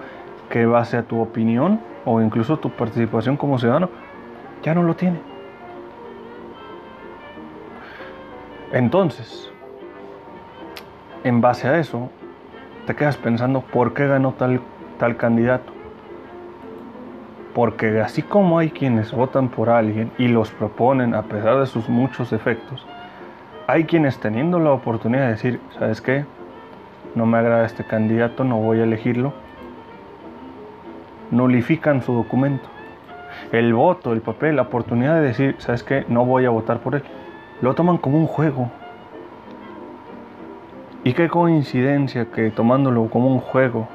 que 0.50 0.66
base 0.66 0.98
a 0.98 1.04
tu 1.04 1.22
opinión 1.22 1.80
o 2.06 2.22
incluso 2.22 2.58
tu 2.58 2.70
participación 2.70 3.38
como 3.38 3.58
ciudadano 3.58 3.90
ya 4.62 4.76
no 4.76 4.84
lo 4.84 4.96
tiene. 4.96 5.20
Entonces, 8.72 9.52
en 11.24 11.42
base 11.42 11.68
a 11.68 11.80
eso, 11.80 12.10
te 12.86 12.96
quedas 12.96 13.18
pensando 13.18 13.62
por 13.62 13.94
qué 13.94 14.08
ganó 14.08 14.34
tal, 14.34 14.62
tal 14.98 15.18
candidato. 15.18 15.81
Porque 17.54 18.00
así 18.00 18.22
como 18.22 18.60
hay 18.60 18.70
quienes 18.70 19.12
votan 19.12 19.50
por 19.50 19.70
alguien 19.70 20.12
y 20.18 20.28
los 20.28 20.52
proponen 20.52 21.14
a 21.14 21.24
pesar 21.24 21.60
de 21.60 21.66
sus 21.66 21.90
muchos 21.90 22.30
defectos, 22.30 22.86
hay 23.68 23.86
quienes 23.86 24.20
teniendo 24.20 24.60
la 24.60 24.72
oportunidad 24.72 25.24
de 25.24 25.32
decir, 25.32 25.60
¿sabes 25.78 26.02
qué? 26.02 26.26
No 27.16 27.26
me 27.26 27.38
agrada 27.38 27.66
este 27.66 27.84
candidato, 27.84 28.44
no 28.44 28.58
voy 28.58 28.80
a 28.80 28.84
elegirlo. 28.84 29.34
Nulifican 31.30 32.02
su 32.02 32.14
documento. 32.14 32.68
El 33.52 33.74
voto, 33.74 34.14
el 34.14 34.22
papel, 34.22 34.58
la 34.58 34.64
oportunidad 34.64 35.16
de 35.16 35.22
decir, 35.22 35.56
¿sabes 35.60 35.84
qué? 35.84 36.06
No 36.08 36.26
voy 36.26 36.46
a 36.46 36.50
votar 36.50 36.80
por 36.80 36.96
él. 36.96 37.04
Lo 37.62 37.76
toman 37.76 37.98
como 37.98 38.18
un 38.18 38.28
juego, 38.28 38.70
y 41.04 41.14
qué 41.14 41.30
coincidencia 41.30 42.26
que 42.26 42.52
tomándolo 42.52 43.10
como 43.10 43.28
un 43.28 43.40
juego, 43.40 43.88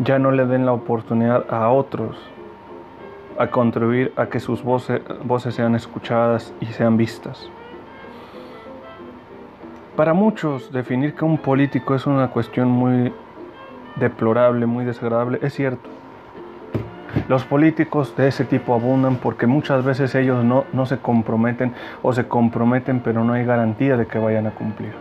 ya 0.00 0.18
no 0.18 0.30
le 0.30 0.46
den 0.46 0.66
la 0.66 0.72
oportunidad 0.72 1.44
a 1.52 1.68
otros 1.70 2.16
a 3.38 3.48
contribuir 3.48 4.12
a 4.16 4.26
que 4.26 4.40
sus 4.40 4.62
voces, 4.62 5.00
voces 5.24 5.54
sean 5.54 5.74
escuchadas 5.74 6.54
y 6.60 6.66
sean 6.66 6.96
vistas. 6.96 7.50
Para 9.96 10.12
muchos, 10.12 10.72
definir 10.72 11.14
que 11.14 11.24
un 11.24 11.38
político 11.38 11.94
es 11.94 12.06
una 12.06 12.28
cuestión 12.28 12.68
muy 12.68 13.12
deplorable, 13.96 14.66
muy 14.66 14.84
desagradable, 14.84 15.38
es 15.42 15.54
cierto. 15.54 15.88
Los 17.28 17.44
políticos 17.44 18.16
de 18.16 18.28
ese 18.28 18.44
tipo 18.44 18.74
abundan 18.74 19.16
porque 19.16 19.46
muchas 19.46 19.84
veces 19.84 20.14
ellos 20.14 20.44
no, 20.44 20.64
no 20.72 20.84
se 20.84 20.98
comprometen 20.98 21.72
o 22.02 22.12
se 22.12 22.26
comprometen 22.26 23.00
pero 23.00 23.24
no 23.24 23.32
hay 23.32 23.44
garantía 23.44 23.96
de 23.96 24.06
que 24.06 24.18
vayan 24.18 24.46
a 24.48 24.50
cumplir. 24.50 24.92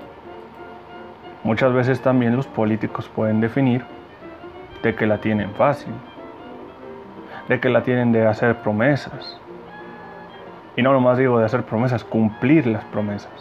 Muchas 1.43 1.73
veces 1.73 2.01
también 2.01 2.35
los 2.35 2.47
políticos 2.47 3.09
pueden 3.13 3.41
definir 3.41 3.83
de 4.83 4.93
que 4.95 5.07
la 5.07 5.19
tienen 5.19 5.51
fácil, 5.51 5.93
de 7.47 7.59
que 7.59 7.69
la 7.69 7.83
tienen 7.83 8.11
de 8.11 8.27
hacer 8.27 8.57
promesas. 8.57 9.39
Y 10.75 10.81
no 10.81 10.91
nomás 10.91 11.17
digo 11.17 11.39
de 11.39 11.45
hacer 11.45 11.63
promesas, 11.63 12.03
cumplir 12.03 12.67
las 12.67 12.83
promesas. 12.85 13.31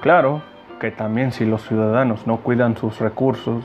Claro 0.00 0.42
que 0.80 0.90
también 0.90 1.30
si 1.30 1.44
los 1.44 1.62
ciudadanos 1.62 2.26
no 2.26 2.38
cuidan 2.38 2.76
sus 2.76 2.98
recursos, 2.98 3.64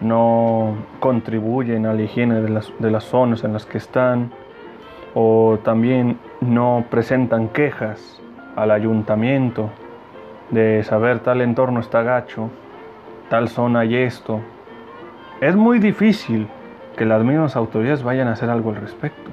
no 0.00 0.74
contribuyen 1.00 1.86
a 1.86 1.94
la 1.94 2.02
higiene 2.02 2.40
de 2.40 2.48
las, 2.50 2.72
de 2.78 2.90
las 2.90 3.04
zonas 3.04 3.44
en 3.44 3.52
las 3.52 3.64
que 3.64 3.78
están, 3.78 4.30
o 5.14 5.58
también 5.64 6.18
no 6.40 6.84
presentan 6.90 7.48
quejas 7.48 8.20
al 8.56 8.70
ayuntamiento 8.70 9.70
de 10.50 10.82
saber 10.84 11.20
tal 11.20 11.40
entorno 11.40 11.80
está 11.80 12.02
gacho, 12.02 12.50
tal 13.28 13.48
zona 13.48 13.84
y 13.84 13.96
esto, 13.96 14.40
es 15.40 15.54
muy 15.54 15.78
difícil 15.78 16.48
que 16.96 17.04
las 17.04 17.22
mismas 17.22 17.56
autoridades 17.56 18.02
vayan 18.02 18.28
a 18.28 18.32
hacer 18.32 18.50
algo 18.50 18.70
al 18.70 18.76
respecto. 18.76 19.30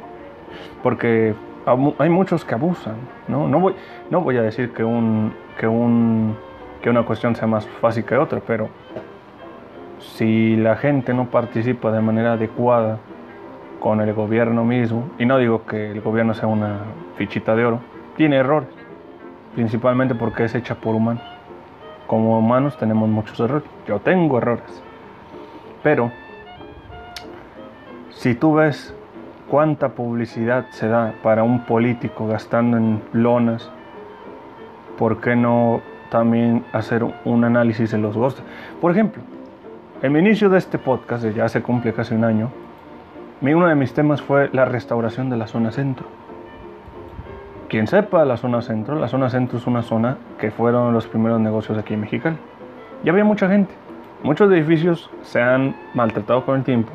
Porque 0.83 1.33
hay 1.97 2.09
muchos 2.09 2.45
que 2.45 2.53
abusan, 2.53 2.95
¿no? 3.27 3.47
No 3.47 3.59
voy, 3.59 3.75
no 4.11 4.21
voy 4.21 4.37
a 4.37 4.43
decir 4.43 4.71
que, 4.71 4.83
un, 4.83 5.33
que, 5.59 5.67
un, 5.67 6.37
que 6.81 6.89
una 6.89 7.03
cuestión 7.03 7.35
sea 7.35 7.47
más 7.47 7.67
fácil 7.81 8.05
que 8.05 8.15
otra, 8.15 8.39
pero 8.45 8.69
si 9.99 10.55
la 10.55 10.75
gente 10.75 11.13
no 11.13 11.25
participa 11.31 11.91
de 11.91 12.01
manera 12.01 12.33
adecuada 12.33 12.99
con 13.79 13.99
el 13.99 14.13
gobierno 14.13 14.63
mismo, 14.63 15.09
y 15.17 15.25
no 15.25 15.37
digo 15.39 15.65
que 15.65 15.91
el 15.91 16.01
gobierno 16.01 16.35
sea 16.35 16.47
una 16.47 16.81
fichita 17.17 17.55
de 17.55 17.65
oro, 17.65 17.79
tiene 18.15 18.37
errores, 18.37 18.69
principalmente 19.55 20.13
porque 20.13 20.43
es 20.45 20.53
hecha 20.53 20.75
por 20.75 20.93
humanos. 20.93 21.34
Como 22.07 22.37
humanos 22.37 22.77
tenemos 22.77 23.09
muchos 23.09 23.39
errores, 23.39 23.67
yo 23.87 23.99
tengo 23.99 24.37
errores, 24.37 24.83
pero 25.81 26.11
si 28.11 28.35
tú 28.35 28.55
ves 28.55 28.95
cuánta 29.49 29.89
publicidad 29.89 30.67
se 30.69 30.87
da 30.87 31.13
para 31.23 31.43
un 31.43 31.65
político 31.65 32.27
gastando 32.27 32.77
en 32.77 33.01
lonas, 33.11 33.71
¿por 34.97 35.19
qué 35.19 35.35
no 35.35 35.81
también 36.09 36.63
hacer 36.73 37.03
un 37.25 37.43
análisis 37.43 37.91
de 37.91 37.97
los 37.97 38.15
gostos? 38.15 38.43
Por 38.81 38.91
ejemplo, 38.91 39.23
en 40.01 40.15
el 40.15 40.27
inicio 40.27 40.49
de 40.49 40.59
este 40.59 40.77
podcast, 40.77 41.25
ya 41.25 41.47
se 41.49 41.61
cumple 41.61 41.93
casi 41.93 42.13
un 42.13 42.23
año, 42.23 42.49
uno 43.41 43.67
de 43.67 43.75
mis 43.75 43.93
temas 43.93 44.21
fue 44.21 44.49
la 44.53 44.65
restauración 44.65 45.29
de 45.29 45.37
la 45.37 45.47
zona 45.47 45.71
centro. 45.71 46.07
Quien 47.75 47.87
sepa 47.87 48.23
la 48.23 48.37
zona 48.37 48.61
centro, 48.61 48.95
la 48.95 49.09
zona 49.09 49.29
centro 49.29 49.57
es 49.57 49.67
una 49.67 49.81
zona 49.81 50.15
que 50.39 50.49
fueron 50.49 50.93
los 50.93 51.07
primeros 51.07 51.41
negocios 51.41 51.77
aquí 51.77 51.93
en 51.93 51.99
Mexicali. 51.99 52.37
Y 53.03 53.09
había 53.09 53.25
mucha 53.25 53.49
gente. 53.49 53.73
Muchos 54.23 54.49
edificios 54.49 55.09
se 55.23 55.41
han 55.41 55.75
maltratado 55.93 56.45
con 56.45 56.55
el 56.55 56.63
tiempo 56.63 56.93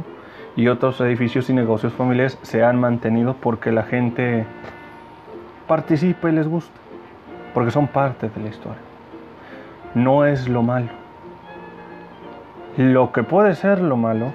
y 0.56 0.68
otros 0.68 0.99
edificios 1.02 1.50
y 1.50 1.52
negocios 1.52 1.92
familiares 1.92 2.38
se 2.40 2.64
han 2.64 2.80
mantenido 2.80 3.37
porque 3.38 3.72
la 3.72 3.82
gente 3.82 4.46
participa 5.68 6.30
y 6.30 6.32
les 6.32 6.49
gusta, 6.49 6.80
porque 7.52 7.70
son 7.70 7.87
parte 7.87 8.30
de 8.30 8.40
la 8.40 8.49
historia. 8.49 8.80
No 9.94 10.25
es 10.25 10.49
lo 10.49 10.62
malo. 10.62 10.88
Lo 12.78 13.12
que 13.12 13.22
puede 13.22 13.54
ser 13.54 13.82
lo 13.82 13.99
malo 13.99 14.32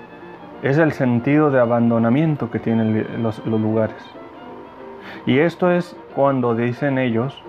es 0.61 0.77
el 0.77 0.91
sentido 0.91 1.49
de 1.49 1.59
abandonamiento 1.59 2.51
que 2.51 2.59
tienen 2.59 3.23
los 3.23 3.43
lugares. 3.47 4.15
Y 5.25 5.39
esto 5.39 5.71
es 5.71 5.95
cuando 6.15 6.55
dicen 6.55 6.97
ellos, 6.97 7.41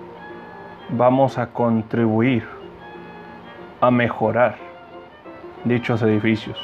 vamos 0.89 1.37
a 1.37 1.47
contribuir 1.47 2.45
a 3.81 3.91
mejorar 3.91 4.57
dichos 5.63 6.01
edificios. 6.01 6.57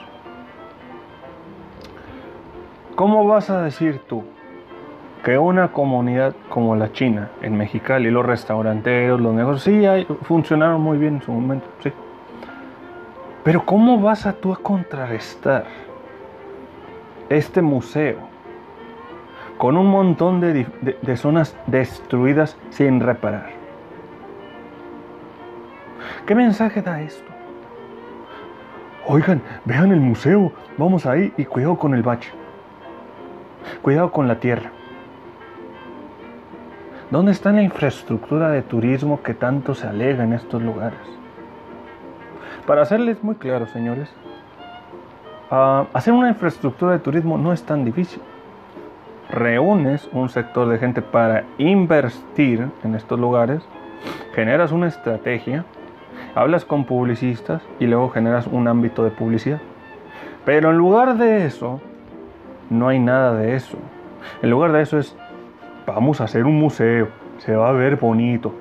¿Cómo 2.96 3.28
vas 3.28 3.50
a 3.50 3.62
decir 3.64 4.02
tú 4.08 4.24
que 5.24 5.38
una 5.38 5.72
comunidad 5.72 6.36
como 6.50 6.76
la 6.76 6.92
China, 6.92 7.30
en 7.42 7.58
Mexicali, 7.58 8.12
los 8.12 8.26
restauranteros, 8.26 9.22
los 9.22 9.34
negocios, 9.34 9.64
sí 9.64 10.06
funcionaron 10.24 10.82
muy 10.82 10.98
bien 10.98 11.16
en 11.16 11.22
su 11.22 11.32
momento, 11.32 11.66
sí. 11.82 11.92
Pero 13.44 13.66
¿cómo 13.66 14.00
vas 14.00 14.26
a 14.26 14.34
tú 14.34 14.54
a 14.54 14.58
contrarrestar 14.58 15.66
este 17.30 17.62
museo 17.62 18.33
con 19.64 19.78
un 19.78 19.88
montón 19.88 20.42
de, 20.42 20.68
de 21.02 21.16
zonas 21.16 21.56
destruidas 21.68 22.58
sin 22.70 23.00
reparar? 23.00 23.52
¿Qué 26.26 26.36
mensaje 26.36 26.82
da 26.82 27.00
esto? 27.00 27.32
Oigan, 29.08 29.42
vean 29.64 29.94
el 29.94 30.02
museo, 30.02 30.52
vamos 30.78 31.06
ahí 31.06 31.32
y 31.38 31.46
cuidado 31.46 31.78
con 31.78 31.94
el 31.94 32.04
bache. 32.04 32.30
Cuidado 33.82 34.12
con 34.12 34.28
la 34.28 34.38
tierra. 34.42 34.70
¿Dónde 37.10 37.32
está 37.32 37.54
la 37.54 37.62
infraestructura 37.62 38.50
de 38.50 38.64
turismo 38.64 39.24
que 39.24 39.34
tanto 39.34 39.76
se 39.76 39.88
alega 39.88 40.26
en 40.26 40.34
estos 40.34 40.62
lugares? 40.62 41.00
Para 42.68 42.82
hacerles 42.82 43.24
muy 43.24 43.36
claro, 43.36 43.66
señores, 43.68 44.14
ah, 45.50 45.86
hacer 45.94 46.12
una 46.14 46.28
infraestructura 46.28 46.92
de 46.92 47.00
turismo 47.00 47.38
no 47.38 47.54
es 47.54 47.64
tan 47.64 47.86
difícil. 47.86 48.22
Reúnes 49.34 50.08
un 50.14 50.30
sector 50.30 50.70
de 50.70 50.78
gente 50.78 51.02
para 51.02 51.44
invertir 51.58 52.68
en 52.84 52.94
estos 52.94 53.20
lugares, 53.20 53.64
generas 54.36 54.72
una 54.72 54.86
estrategia, 54.86 55.66
hablas 56.36 56.66
con 56.66 56.86
publicistas 56.86 57.64
y 57.80 57.88
luego 57.88 58.10
generas 58.10 58.46
un 58.46 58.68
ámbito 58.68 59.04
de 59.04 59.10
publicidad. 59.10 59.60
Pero 60.46 60.70
en 60.70 60.78
lugar 60.78 61.18
de 61.18 61.48
eso, 61.48 61.82
no 62.70 62.90
hay 62.90 63.00
nada 63.00 63.34
de 63.34 63.56
eso. 63.56 63.80
En 64.44 64.52
lugar 64.52 64.72
de 64.72 64.84
eso 64.84 65.00
es, 65.00 65.18
vamos 65.88 66.22
a 66.22 66.26
hacer 66.26 66.46
un 66.46 66.60
museo, 66.60 67.08
se 67.40 67.56
va 67.56 67.70
a 67.70 67.72
ver 67.72 67.96
bonito, 67.96 68.54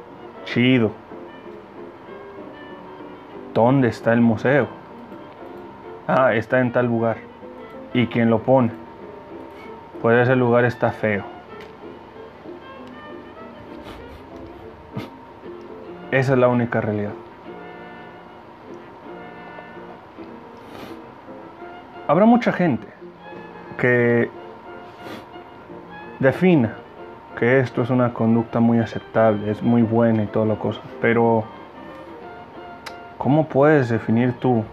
chido. 0.47 0.91
¿Dónde 3.53 3.89
está 3.89 4.15
el 4.15 4.23
museo? 4.23 4.69
Ah, 6.09 6.35
está 6.35 6.61
en 6.61 6.73
tal 6.73 6.87
lugar. 6.87 7.19
¿Y 7.93 8.07
quién 8.07 8.31
lo 8.31 8.39
pone? 8.39 8.71
Pues 10.03 10.19
ese 10.19 10.35
lugar 10.35 10.65
está 10.65 10.91
feo. 10.91 11.23
Esa 16.11 16.33
es 16.33 16.39
la 16.39 16.49
única 16.49 16.81
realidad. 16.81 17.13
Habrá 22.09 22.27
mucha 22.27 22.53
gente 22.53 22.87
que 23.79 24.29
defina 26.19 26.75
que 27.39 27.61
esto 27.61 27.83
es 27.83 27.91
una 27.91 28.13
conducta 28.13 28.59
muy 28.59 28.81
aceptable, 28.81 29.51
es 29.51 29.63
muy 29.63 29.83
buena 29.83 30.25
y 30.25 30.27
toda 30.27 30.47
la 30.47 30.57
cosa, 30.57 30.81
pero 31.01 31.45
¿cómo 33.19 33.47
puedes 33.47 33.89
definir 33.89 34.33
tú 34.35 34.65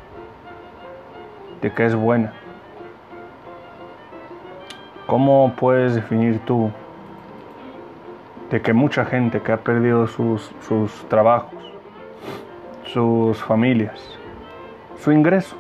de 1.62 1.72
que 1.72 1.86
es 1.86 1.96
buena? 1.96 2.34
¿Cómo 5.10 5.54
puedes 5.56 5.96
definir 5.96 6.38
tú 6.46 6.70
de 8.52 8.62
que 8.62 8.74
mucha 8.74 9.06
gente 9.06 9.42
que 9.42 9.52
ha 9.52 9.58
perdido 9.58 10.06
sus, 10.06 10.52
sus 10.68 10.94
trabajos, 11.10 11.60
sus 12.84 13.42
familias, 13.42 14.00
su 15.00 15.12
ingreso, 15.12 15.56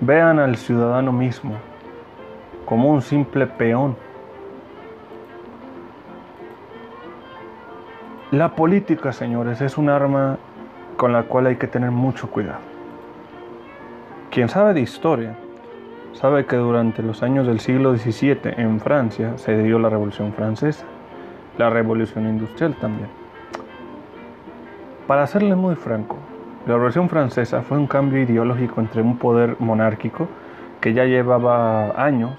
Vean 0.00 0.38
al 0.38 0.56
ciudadano 0.56 1.12
mismo 1.12 1.56
como 2.64 2.88
un 2.88 3.02
simple 3.02 3.46
peón. 3.46 3.96
La 8.30 8.56
política, 8.56 9.12
señores, 9.12 9.60
es 9.60 9.76
un 9.76 9.90
arma 9.90 10.38
con 10.96 11.12
la 11.12 11.24
cual 11.24 11.48
hay 11.48 11.56
que 11.56 11.66
tener 11.66 11.90
mucho 11.90 12.30
cuidado. 12.30 12.60
Quien 14.30 14.48
sabe 14.48 14.72
de 14.72 14.80
historia 14.80 15.36
sabe 16.12 16.46
que 16.46 16.56
durante 16.56 17.02
los 17.02 17.22
años 17.22 17.46
del 17.46 17.60
siglo 17.60 17.96
XVII 17.96 18.54
en 18.56 18.80
Francia 18.80 19.36
se 19.36 19.56
dio 19.62 19.78
la 19.78 19.88
Revolución 19.88 20.32
Francesa, 20.32 20.84
la 21.58 21.70
Revolución 21.70 22.28
Industrial 22.28 22.74
también. 22.74 23.08
Para 25.06 25.26
serle 25.26 25.56
muy 25.56 25.74
franco, 25.74 26.16
la 26.66 26.74
Revolución 26.74 27.08
Francesa 27.08 27.62
fue 27.62 27.78
un 27.78 27.86
cambio 27.86 28.22
ideológico 28.22 28.80
entre 28.80 29.02
un 29.02 29.18
poder 29.18 29.56
monárquico 29.58 30.28
que 30.80 30.94
ya 30.94 31.04
llevaba 31.04 31.90
años 32.02 32.38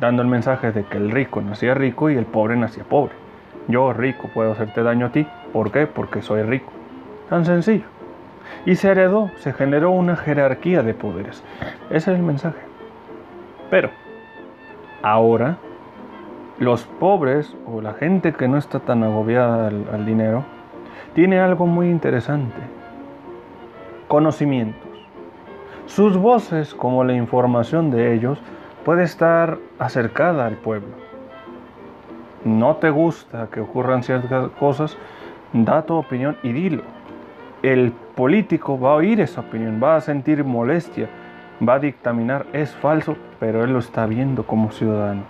dando 0.00 0.22
el 0.22 0.28
mensaje 0.28 0.72
de 0.72 0.84
que 0.84 0.98
el 0.98 1.10
rico 1.10 1.40
nacía 1.40 1.74
rico 1.74 2.10
y 2.10 2.16
el 2.16 2.26
pobre 2.26 2.56
nacía 2.56 2.84
pobre. 2.84 3.12
Yo 3.68 3.92
rico 3.92 4.28
puedo 4.32 4.52
hacerte 4.52 4.82
daño 4.82 5.06
a 5.06 5.12
ti. 5.12 5.26
¿Por 5.52 5.72
qué? 5.72 5.86
Porque 5.86 6.22
soy 6.22 6.42
rico. 6.42 6.72
Tan 7.28 7.44
sencillo. 7.44 7.86
Y 8.64 8.76
se 8.76 8.90
heredó, 8.90 9.30
se 9.38 9.52
generó 9.52 9.90
una 9.90 10.16
jerarquía 10.16 10.82
de 10.82 10.94
poderes. 10.94 11.42
Ese 11.90 12.12
es 12.12 12.18
el 12.18 12.22
mensaje. 12.22 12.65
Pero 13.70 13.90
ahora 15.02 15.58
los 16.58 16.84
pobres 16.84 17.54
o 17.66 17.80
la 17.80 17.94
gente 17.94 18.32
que 18.32 18.48
no 18.48 18.56
está 18.56 18.80
tan 18.80 19.02
agobiada 19.02 19.68
al, 19.68 20.06
dinero 20.06 20.44
tiene 21.14 21.38
algo 21.38 21.66
muy 21.66 21.90
interesante 21.90 22.54
conocimientos. 24.08 24.82
Sus 25.86 26.16
voces, 26.16 26.74
como 26.74 27.04
la 27.04 27.12
información 27.12 27.90
de 27.90 28.14
ellos, 28.14 28.38
puede 28.84 29.02
estar 29.02 29.58
acercada 29.78 30.46
al 30.46 30.56
pueblo. 30.56 30.94
No 32.44 32.76
te 32.76 32.90
gusta 32.90 33.48
que 33.50 33.60
ocurran 33.60 34.02
ciertas 34.02 34.50
cosas, 34.52 34.96
da 35.52 35.82
tu 35.82 35.94
opinión 35.94 36.36
y 36.42 36.52
dilo. 36.52 36.82
El 37.62 37.92
político 38.14 38.78
va 38.78 38.90
a 38.90 38.94
oír 38.94 39.20
esa 39.20 39.40
opinión, 39.40 39.80
va 39.82 39.96
a 39.96 40.00
sentir 40.00 40.44
molestia, 40.44 41.08
va 41.66 41.74
a 41.74 41.78
dictaminar, 41.78 42.46
es 42.52 42.74
falso, 42.74 43.16
pero 43.40 43.64
él 43.64 43.72
lo 43.72 43.78
está 43.78 44.06
viendo 44.06 44.46
como 44.46 44.70
ciudadano. 44.70 45.22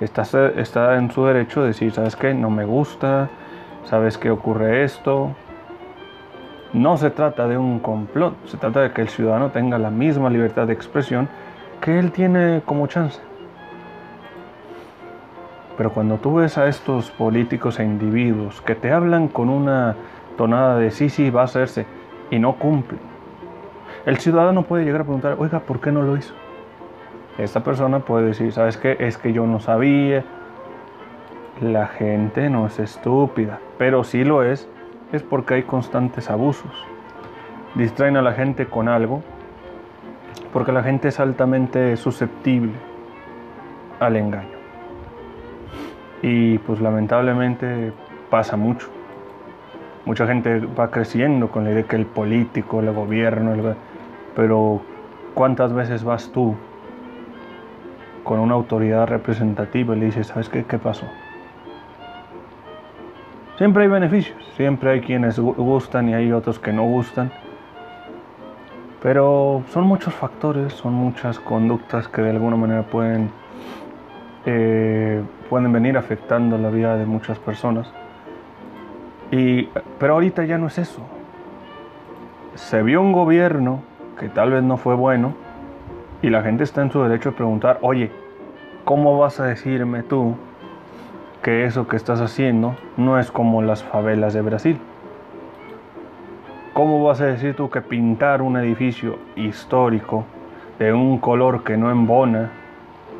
está, 0.00 0.96
en 0.96 1.10
su 1.10 1.24
derecho 1.24 1.62
de 1.62 1.68
decir, 1.68 1.92
¿sabes 1.92 2.16
qué? 2.16 2.34
No 2.34 2.50
me 2.50 2.64
gusta, 2.64 3.30
¿sabes 3.84 4.18
qué 4.18 4.30
ocurre 4.30 4.84
esto? 4.84 5.34
No 6.72 6.96
se 6.96 7.10
trata 7.10 7.46
de 7.46 7.56
un 7.56 7.78
complot, 7.78 8.34
se 8.46 8.56
trata 8.56 8.80
de 8.80 8.92
que 8.92 9.02
el 9.02 9.08
ciudadano 9.08 9.50
tenga 9.50 9.78
la 9.78 9.90
misma 9.90 10.30
libertad 10.30 10.66
de 10.66 10.72
expresión 10.72 11.28
que 11.80 11.98
él 11.98 12.12
tiene 12.12 12.62
como 12.64 12.86
chance. 12.86 13.20
Pero 15.76 15.92
cuando 15.92 16.18
tú 16.18 16.36
ves 16.36 16.56
a 16.56 16.68
estos 16.68 17.10
políticos 17.10 17.80
e 17.80 17.84
individuos 17.84 18.60
que 18.60 18.76
te 18.76 18.92
hablan 18.92 19.26
con 19.28 19.48
una 19.48 19.96
tonada 20.36 20.78
de 20.78 20.90
sí, 20.90 21.08
sí, 21.08 21.30
va 21.30 21.42
a 21.42 21.44
hacerse 21.44 21.86
y 22.30 22.38
no 22.38 22.54
cumplen, 22.54 23.00
el 24.06 24.18
ciudadano 24.18 24.62
puede 24.64 24.84
llegar 24.84 25.00
a 25.00 25.04
preguntar, 25.04 25.36
oiga, 25.38 25.60
¿por 25.60 25.80
qué 25.80 25.90
no 25.90 26.02
lo 26.02 26.16
hizo? 26.16 26.34
Esta 27.38 27.64
persona 27.64 28.00
puede 28.00 28.26
decir, 28.26 28.52
¿sabes 28.52 28.76
qué? 28.76 28.96
Es 29.00 29.18
que 29.18 29.32
yo 29.32 29.46
no 29.46 29.60
sabía. 29.60 30.24
La 31.60 31.86
gente 31.86 32.50
no 32.50 32.66
es 32.66 32.78
estúpida, 32.78 33.60
pero 33.78 34.04
si 34.04 34.24
lo 34.24 34.42
es, 34.42 34.68
es 35.12 35.22
porque 35.22 35.54
hay 35.54 35.62
constantes 35.62 36.30
abusos. 36.30 36.70
Distraen 37.74 38.16
a 38.16 38.22
la 38.22 38.32
gente 38.32 38.66
con 38.66 38.88
algo, 38.88 39.22
porque 40.52 40.72
la 40.72 40.82
gente 40.82 41.08
es 41.08 41.18
altamente 41.18 41.96
susceptible 41.96 42.72
al 44.00 44.16
engaño. 44.16 44.58
Y 46.22 46.58
pues 46.58 46.80
lamentablemente 46.80 47.92
pasa 48.30 48.56
mucho. 48.56 48.88
Mucha 50.04 50.26
gente 50.26 50.60
va 50.60 50.90
creciendo 50.90 51.48
con 51.48 51.64
la 51.64 51.70
idea 51.70 51.84
que 51.84 51.96
el 51.96 52.06
político, 52.06 52.80
el 52.80 52.92
gobierno, 52.92 53.74
pero 54.34 54.80
¿cuántas 55.34 55.72
veces 55.72 56.04
vas 56.04 56.30
tú 56.30 56.54
con 58.22 58.40
una 58.40 58.54
autoridad 58.54 59.06
representativa 59.06 59.94
y 59.94 60.00
le 60.00 60.06
dices, 60.06 60.28
¿sabes 60.28 60.48
qué? 60.48 60.64
¿Qué 60.64 60.78
pasó? 60.78 61.06
Siempre 63.58 63.84
hay 63.84 63.88
beneficios, 63.88 64.36
siempre 64.56 64.90
hay 64.90 65.00
quienes 65.00 65.38
gustan 65.38 66.08
y 66.08 66.14
hay 66.14 66.32
otros 66.32 66.58
que 66.58 66.72
no 66.72 66.84
gustan. 66.84 67.30
Pero 69.02 69.62
son 69.70 69.84
muchos 69.84 70.14
factores, 70.14 70.72
son 70.72 70.94
muchas 70.94 71.38
conductas 71.38 72.08
que 72.08 72.22
de 72.22 72.30
alguna 72.30 72.56
manera 72.56 72.82
pueden 72.82 73.30
eh, 74.46 75.22
pueden 75.48 75.72
venir 75.72 75.96
afectando 75.96 76.58
la 76.58 76.68
vida 76.68 76.96
de 76.96 77.06
muchas 77.06 77.38
personas. 77.38 77.90
Y, 79.30 79.68
pero 79.98 80.14
ahorita 80.14 80.44
ya 80.44 80.58
no 80.58 80.66
es 80.66 80.78
eso. 80.78 81.00
Se 82.54 82.82
vio 82.82 83.00
un 83.00 83.12
gobierno 83.12 83.82
que 84.18 84.28
tal 84.28 84.50
vez 84.50 84.62
no 84.62 84.76
fue 84.76 84.94
bueno 84.94 85.34
y 86.22 86.30
la 86.30 86.42
gente 86.42 86.64
está 86.64 86.82
en 86.82 86.90
su 86.90 87.02
derecho 87.02 87.30
de 87.30 87.36
preguntar, 87.36 87.78
oye, 87.82 88.10
¿cómo 88.84 89.18
vas 89.18 89.40
a 89.40 89.44
decirme 89.44 90.02
tú 90.02 90.36
que 91.42 91.64
eso 91.64 91.86
que 91.86 91.96
estás 91.96 92.20
haciendo 92.20 92.76
no 92.96 93.18
es 93.18 93.30
como 93.30 93.62
las 93.62 93.84
favelas 93.84 94.32
de 94.32 94.40
Brasil? 94.40 94.78
¿Cómo 96.72 97.04
vas 97.04 97.20
a 97.20 97.26
decir 97.26 97.54
tú 97.54 97.70
que 97.70 97.82
pintar 97.82 98.42
un 98.42 98.56
edificio 98.56 99.18
histórico 99.36 100.24
de 100.78 100.92
un 100.92 101.18
color 101.18 101.62
que 101.62 101.76
no 101.76 101.90
embona 101.90 102.50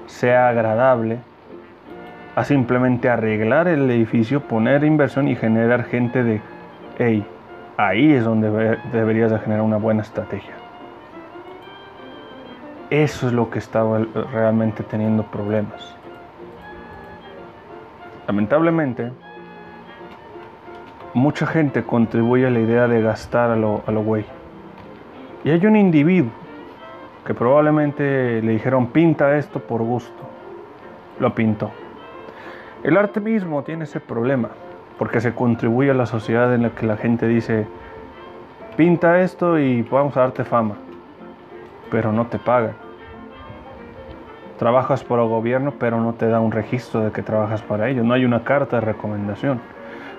sea 0.07 0.49
agradable, 0.49 1.19
a 2.35 2.45
simplemente 2.45 3.09
arreglar 3.09 3.69
el 3.69 3.89
edificio, 3.91 4.41
poner 4.41 4.83
inversión 4.83 5.29
y 5.29 5.37
generar 5.37 5.85
gente 5.85 6.25
de, 6.25 6.41
hey, 6.99 7.25
ahí 7.77 8.13
es 8.13 8.25
donde 8.25 8.79
deberías 8.93 9.31
de 9.31 9.39
generar 9.39 9.63
una 9.63 9.77
buena 9.77 10.03
estrategia. 10.03 10.63
Eso 12.90 13.27
es 13.27 13.33
lo 13.33 13.51
que 13.51 13.59
estaba 13.59 13.99
realmente 14.33 14.83
teniendo 14.83 15.23
problemas. 15.25 15.97
Lamentablemente, 18.27 19.11
mucha 21.14 21.47
gente 21.47 21.85
contribuye 21.85 22.47
a 22.47 22.51
la 22.51 22.61
idea 22.61 22.87
de 22.87 23.01
gastar 23.01 23.51
a 23.51 23.57
lo, 23.57 23.81
güey. 24.03 24.25
Y 25.44 25.51
hay 25.51 25.64
un 25.66 25.77
individuo 25.77 26.31
que 27.27 27.33
probablemente 27.33 28.42
le 28.42 28.53
dijeron 28.53 28.88
pinta 28.88 29.37
esto 29.37 29.61
por 29.61 29.83
gusto. 29.83 30.23
Lo 31.18 31.35
pintó. 31.35 31.70
El 32.83 32.97
arte 32.99 33.20
mismo 33.20 33.62
tiene 33.62 33.85
ese 33.85 34.01
problema, 34.01 34.51
porque 34.99 35.20
se 35.20 35.35
contribuye 35.35 35.90
a 35.90 35.94
la 35.94 36.07
sociedad 36.07 36.55
en 36.55 36.62
la 36.62 36.70
que 36.70 36.87
la 36.87 36.99
gente 36.99 37.27
dice, 37.27 37.66
pinta 38.77 39.20
esto 39.20 39.59
y 39.59 39.83
vamos 39.83 40.16
a 40.16 40.20
darte 40.20 40.44
fama, 40.44 40.77
pero 41.95 42.11
no 42.11 42.27
te 42.27 42.41
pagan. 42.41 42.75
Trabajas 44.59 45.05
por 45.05 45.21
el 45.21 45.29
gobierno, 45.29 45.75
pero 45.79 46.01
no 46.01 46.15
te 46.15 46.27
da 46.27 46.41
un 46.41 46.51
registro 46.51 47.03
de 47.03 47.13
que 47.13 47.23
trabajas 47.23 47.63
para 47.63 47.89
ellos. 47.89 48.05
No 48.05 48.15
hay 48.15 48.25
una 48.25 48.43
carta 48.43 48.81
de 48.81 48.87
recomendación. 48.87 49.61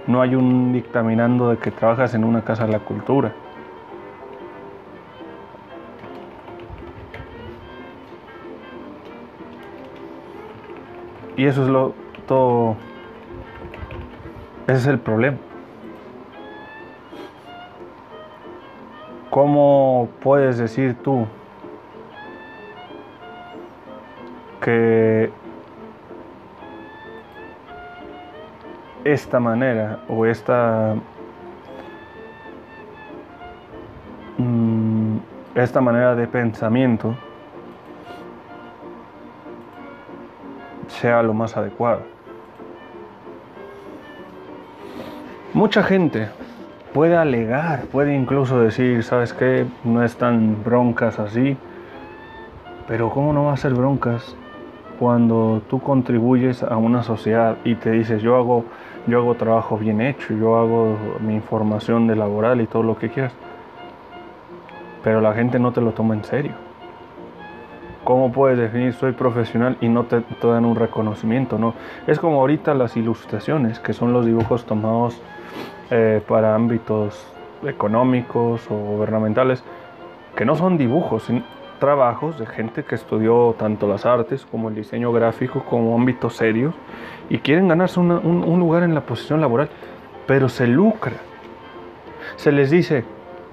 No 0.07 0.21
hay 0.21 0.35
un 0.35 0.71
dictaminando 0.71 1.49
de 1.49 1.57
que 1.57 1.71
trabajas 1.71 2.13
en 2.13 2.23
una 2.23 2.45
casa 2.45 2.65
de 2.65 2.71
la 2.71 2.79
cultura. 2.79 3.33
Y 11.35 11.45
eso 11.45 11.63
es 11.63 11.67
lo 11.67 11.93
todo. 12.25 12.77
Ese 14.65 14.77
es 14.77 14.87
el 14.87 14.99
problema. 14.99 15.39
¿Cómo 19.29 20.07
puedes 20.21 20.57
decir 20.57 20.95
tú 21.03 21.27
que 24.65 25.29
esta 29.03 29.39
manera 29.39 29.99
o 30.09 30.25
esta 30.25 30.95
mm, 34.39 35.17
esta 35.53 35.81
manera 35.81 36.15
de 36.15 36.25
pensamiento 36.25 37.15
sea 40.87 41.21
lo 41.21 41.35
más 41.35 41.55
adecuado. 41.55 42.01
Mucha 45.53 45.83
gente 45.83 46.29
puede 46.91 47.15
alegar, 47.15 47.83
puede 47.91 48.15
incluso 48.15 48.59
decir, 48.59 49.03
¿sabes 49.03 49.31
qué? 49.31 49.67
No 49.83 50.03
es 50.03 50.15
tan 50.17 50.63
broncas 50.63 51.19
así. 51.19 51.55
Pero 52.87 53.11
¿cómo 53.11 53.31
no 53.31 53.45
va 53.45 53.53
a 53.53 53.57
ser 53.57 53.73
broncas 53.73 54.35
cuando 54.99 55.61
tú 55.69 55.79
contribuyes 55.79 56.63
a 56.63 56.77
una 56.77 57.03
sociedad 57.03 57.57
y 57.63 57.75
te 57.75 57.91
dices, 57.91 58.21
yo 58.21 58.35
hago, 58.35 58.65
yo 59.07 59.19
hago 59.19 59.35
trabajo 59.35 59.77
bien 59.77 60.01
hecho, 60.01 60.33
yo 60.33 60.57
hago 60.57 60.97
mi 61.19 61.35
información 61.35 62.07
de 62.07 62.15
laboral 62.15 62.61
y 62.61 62.67
todo 62.67 62.83
lo 62.83 62.97
que 62.97 63.09
quieras? 63.09 63.33
Pero 65.03 65.21
la 65.21 65.33
gente 65.33 65.59
no 65.59 65.71
te 65.71 65.81
lo 65.81 65.91
toma 65.91 66.15
en 66.15 66.23
serio. 66.23 66.53
¿Cómo 68.03 68.31
puedes 68.31 68.57
definir 68.57 68.93
soy 68.93 69.13
profesional 69.13 69.77
y 69.81 69.89
no 69.89 70.03
te, 70.03 70.23
dan 70.43 70.65
un 70.65 70.75
reconocimiento? 70.75 71.57
No, 71.57 71.73
es 72.05 72.19
como 72.19 72.39
ahorita 72.39 72.75
las 72.75 72.95
ilustraciones, 72.97 73.79
que 73.79 73.93
son 73.93 74.13
los 74.13 74.25
dibujos 74.25 74.65
tomados 74.65 75.19
eh, 75.89 76.21
para 76.27 76.53
ámbitos 76.53 77.27
económicos 77.63 78.69
o 78.69 78.75
gubernamentales, 78.75 79.63
que 80.35 80.45
no 80.45 80.55
son 80.55 80.77
dibujos, 80.77 81.29
trabajos 81.79 82.39
de 82.39 82.45
gente 82.45 82.83
que 82.83 82.95
estudió 82.95 83.55
tanto 83.57 83.87
las 83.87 84.05
artes 84.05 84.45
como 84.45 84.69
el 84.69 84.75
diseño 84.75 85.11
gráfico 85.11 85.63
como 85.63 85.95
ámbitos 85.95 86.35
serios 86.35 86.73
y 87.29 87.39
quieren 87.39 87.67
ganarse 87.67 87.99
un, 87.99 88.11
un 88.11 88.59
lugar 88.59 88.83
en 88.83 88.95
la 88.95 89.01
posición 89.01 89.41
laboral, 89.41 89.69
pero 90.27 90.49
se 90.49 90.67
lucra. 90.67 91.13
Se 92.37 92.51
les 92.51 92.69
dice, 92.71 93.03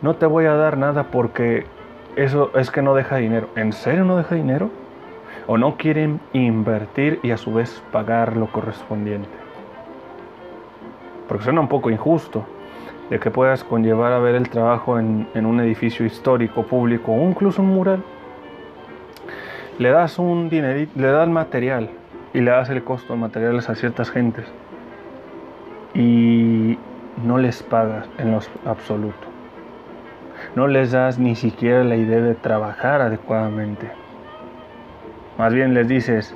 no 0.01 0.17
te 0.17 0.27
voy 0.27 0.47
a 0.47 0.55
dar 0.55 0.79
nada 0.79 1.05
porque 1.05 1.67
eso 2.17 2.51
es 2.55 2.71
que 2.71 2.83
no 2.83 2.95
deja 2.95 3.17
dinero. 3.17 3.49
¿En 3.57 3.73
serio 3.73 4.05
no 4.05 4.17
deja 4.17 4.35
dinero? 4.35 4.71
¿O 5.47 5.59
no 5.59 5.77
quieren 5.77 6.21
invertir 6.33 7.21
y 7.23 7.31
a 7.31 7.37
su 7.37 7.55
vez 7.55 7.83
pagar 7.91 8.37
lo 8.37 8.51
correspondiente? 8.53 9.29
Porque 11.29 11.45
suena 11.45 11.61
un 11.61 11.69
poco 11.69 11.91
injusto 11.91 12.45
de 13.12 13.20
que 13.20 13.31
puedas 13.31 13.62
conllevar 13.62 14.12
a 14.12 14.18
ver 14.18 14.35
el 14.35 14.48
trabajo 14.48 14.98
en, 14.98 15.27
un 15.35 15.61
edificio 15.61 16.07
histórico, 16.07 16.64
público 16.64 17.12
o 17.12 17.29
incluso 17.29 17.61
un 17.61 17.68
mural. 17.68 18.03
Le 19.79 19.90
das 19.90 20.18
un 20.18 20.48
dinerito, 20.48 20.92
le 20.96 21.09
das 21.09 21.29
material 21.29 21.90
y 22.33 22.40
le 22.40 22.51
das 22.51 22.70
el 22.70 22.83
costo 22.83 23.12
de 23.12 23.18
materiales 23.18 23.68
a 23.68 23.75
ciertas 23.75 24.11
gentes 24.11 24.46
y 25.94 26.79
no 27.22 27.37
les 27.37 27.62
pagas 27.62 28.09
en 28.16 28.31
lo 28.33 28.40
absoluto 28.64 29.33
no 30.55 30.66
les 30.66 30.92
das 30.92 31.18
ni 31.18 31.35
siquiera 31.35 31.85
la 31.85 31.96
idea 31.96 32.20
de 32.20 32.35
trabajar 32.35 33.01
adecuadamente. 33.01 33.90
Más 35.38 35.53
bien 35.53 35.72
les 35.72 35.88
dices, 35.88 36.35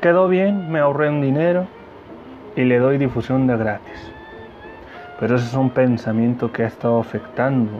quedó 0.00 0.28
bien, 0.28 0.70
me 0.70 0.78
ahorré 0.78 1.08
un 1.08 1.20
dinero 1.20 1.66
y 2.54 2.64
le 2.64 2.78
doy 2.78 2.98
difusión 2.98 3.46
de 3.46 3.56
gratis. 3.56 4.15
Pero 5.18 5.36
ese 5.36 5.46
es 5.46 5.54
un 5.54 5.70
pensamiento 5.70 6.52
que 6.52 6.64
ha 6.64 6.66
estado 6.66 7.00
afectando 7.00 7.70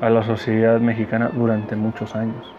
a 0.00 0.10
la 0.10 0.22
sociedad 0.22 0.78
mexicana 0.80 1.30
durante 1.32 1.76
muchos 1.76 2.14
años. 2.14 2.52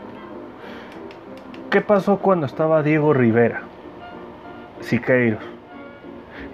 ¿Qué 1.69 1.81
pasó 1.81 2.17
cuando 2.17 2.45
estaba 2.45 2.81
Diego 2.81 3.13
Rivera, 3.13 3.61
Siqueiros, 4.79 5.43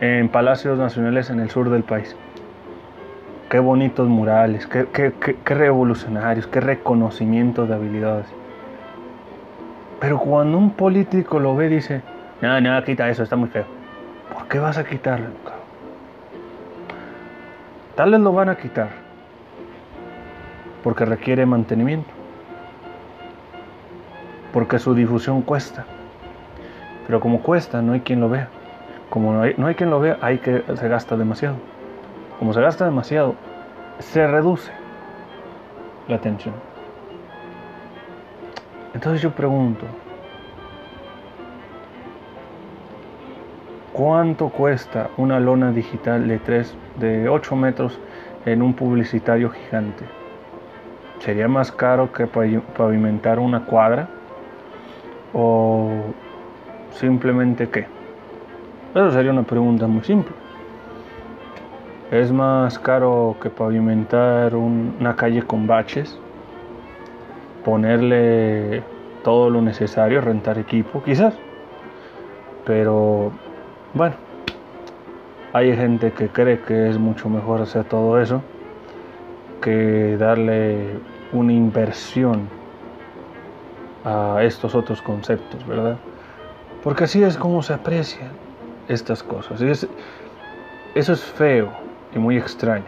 en 0.01 0.27
Palacios 0.29 0.77
Nacionales 0.77 1.29
en 1.29 1.39
el 1.39 1.49
sur 1.49 1.69
del 1.69 1.83
país? 1.83 2.15
Qué 3.49 3.59
bonitos 3.59 4.07
murales, 4.07 4.67
qué, 4.67 5.13
revolucionarios, 5.45 6.47
qué 6.47 6.59
reconocimiento 6.59 7.67
de 7.67 7.75
habilidades. 7.75 8.27
Pero 9.99 10.19
cuando 10.19 10.57
un 10.57 10.71
político 10.71 11.39
lo 11.39 11.55
ve, 11.55 11.69
dice, 11.69 12.01
no, 12.41 12.59
no, 12.59 12.83
quita 12.83 13.09
eso, 13.09 13.23
está 13.23 13.35
muy 13.35 13.49
feo. 13.49 13.65
¿Por 14.33 14.47
qué 14.47 14.57
vas 14.57 14.77
a 14.77 14.83
quitarlo? 14.83 15.27
Tal 17.95 18.11
vez 18.11 18.19
lo 18.21 18.31
van 18.31 18.49
a 18.49 18.57
quitar 18.57 18.89
porque 20.83 21.05
requiere 21.05 21.45
mantenimiento, 21.45 22.09
porque 24.53 24.79
su 24.79 24.93
difusión 24.95 25.41
cuesta. 25.41 25.85
Pero 27.05 27.19
como 27.19 27.41
cuesta, 27.41 27.81
no 27.81 27.93
hay 27.93 28.01
quien 28.01 28.19
lo 28.19 28.29
vea. 28.29 28.47
Como 29.09 29.33
no 29.33 29.41
hay, 29.41 29.55
no 29.57 29.67
hay 29.67 29.75
quien 29.75 29.89
lo 29.89 29.99
vea, 29.99 30.17
hay 30.21 30.37
que 30.37 30.63
se 30.75 30.87
gasta 30.87 31.17
demasiado. 31.17 31.55
Como 32.39 32.53
se 32.53 32.61
gasta 32.61 32.85
demasiado, 32.85 33.35
se 33.99 34.25
reduce 34.25 34.71
la 36.07 36.15
atención. 36.15 36.55
Entonces 38.93 39.21
yo 39.21 39.31
pregunto, 39.31 39.85
¿cuánto 44.01 44.49
cuesta 44.49 45.11
una 45.17 45.39
lona 45.39 45.71
digital 45.71 46.27
de 46.27 46.39
3, 46.39 46.75
de 46.99 47.29
8 47.29 47.55
metros 47.55 47.99
en 48.47 48.63
un 48.63 48.73
publicitario 48.73 49.51
gigante? 49.51 50.05
¿Sería 51.19 51.47
más 51.47 51.71
caro 51.71 52.11
que 52.11 52.25
pavimentar 52.25 53.37
una 53.37 53.63
cuadra? 53.63 54.09
¿O 55.35 55.91
simplemente 56.93 57.69
qué? 57.69 57.85
Eso 58.95 59.11
sería 59.11 59.29
una 59.29 59.43
pregunta 59.43 59.85
muy 59.85 60.03
simple. 60.03 60.33
¿Es 62.09 62.31
más 62.31 62.79
caro 62.79 63.35
que 63.39 63.51
pavimentar 63.51 64.55
una 64.55 65.15
calle 65.15 65.43
con 65.43 65.67
baches? 65.67 66.17
ponerle 67.63 68.81
todo 69.23 69.51
lo 69.51 69.61
necesario, 69.61 70.21
rentar 70.21 70.57
equipo, 70.57 71.03
quizás. 71.03 71.35
Pero 72.65 73.31
bueno, 73.93 74.15
hay 75.53 75.75
gente 75.75 76.11
que 76.11 76.29
cree 76.29 76.59
que 76.61 76.89
es 76.89 76.97
mucho 76.97 77.29
mejor 77.29 77.61
hacer 77.61 77.83
todo 77.85 78.21
eso 78.21 78.41
que 79.61 80.17
darle 80.17 80.99
una 81.33 81.53
inversión 81.53 82.47
a 84.03 84.39
estos 84.41 84.73
otros 84.73 85.01
conceptos, 85.01 85.65
¿verdad? 85.67 85.97
Porque 86.83 87.03
así 87.03 87.21
es 87.21 87.37
como 87.37 87.61
se 87.61 87.73
aprecian 87.73 88.29
estas 88.87 89.21
cosas. 89.21 89.61
Eso 89.61 91.13
es 91.13 91.21
feo 91.21 91.69
y 92.15 92.19
muy 92.19 92.37
extraño. 92.37 92.85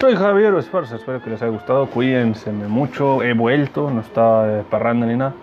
Soy 0.00 0.16
Javier 0.16 0.54
Esparza, 0.54 0.96
espero 0.96 1.20
que 1.20 1.28
les 1.28 1.42
haya 1.42 1.50
gustado. 1.52 1.86
Cuídense 1.86 2.50
mucho. 2.50 3.22
He 3.22 3.34
vuelto, 3.34 3.90
no 3.90 4.00
estaba 4.00 4.62
parrando 4.70 5.04
ni 5.04 5.16
nada. 5.16 5.34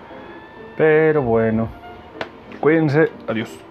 Pero 0.76 1.22
bueno, 1.22 1.68
cuídense. 2.60 3.12
Adiós. 3.28 3.67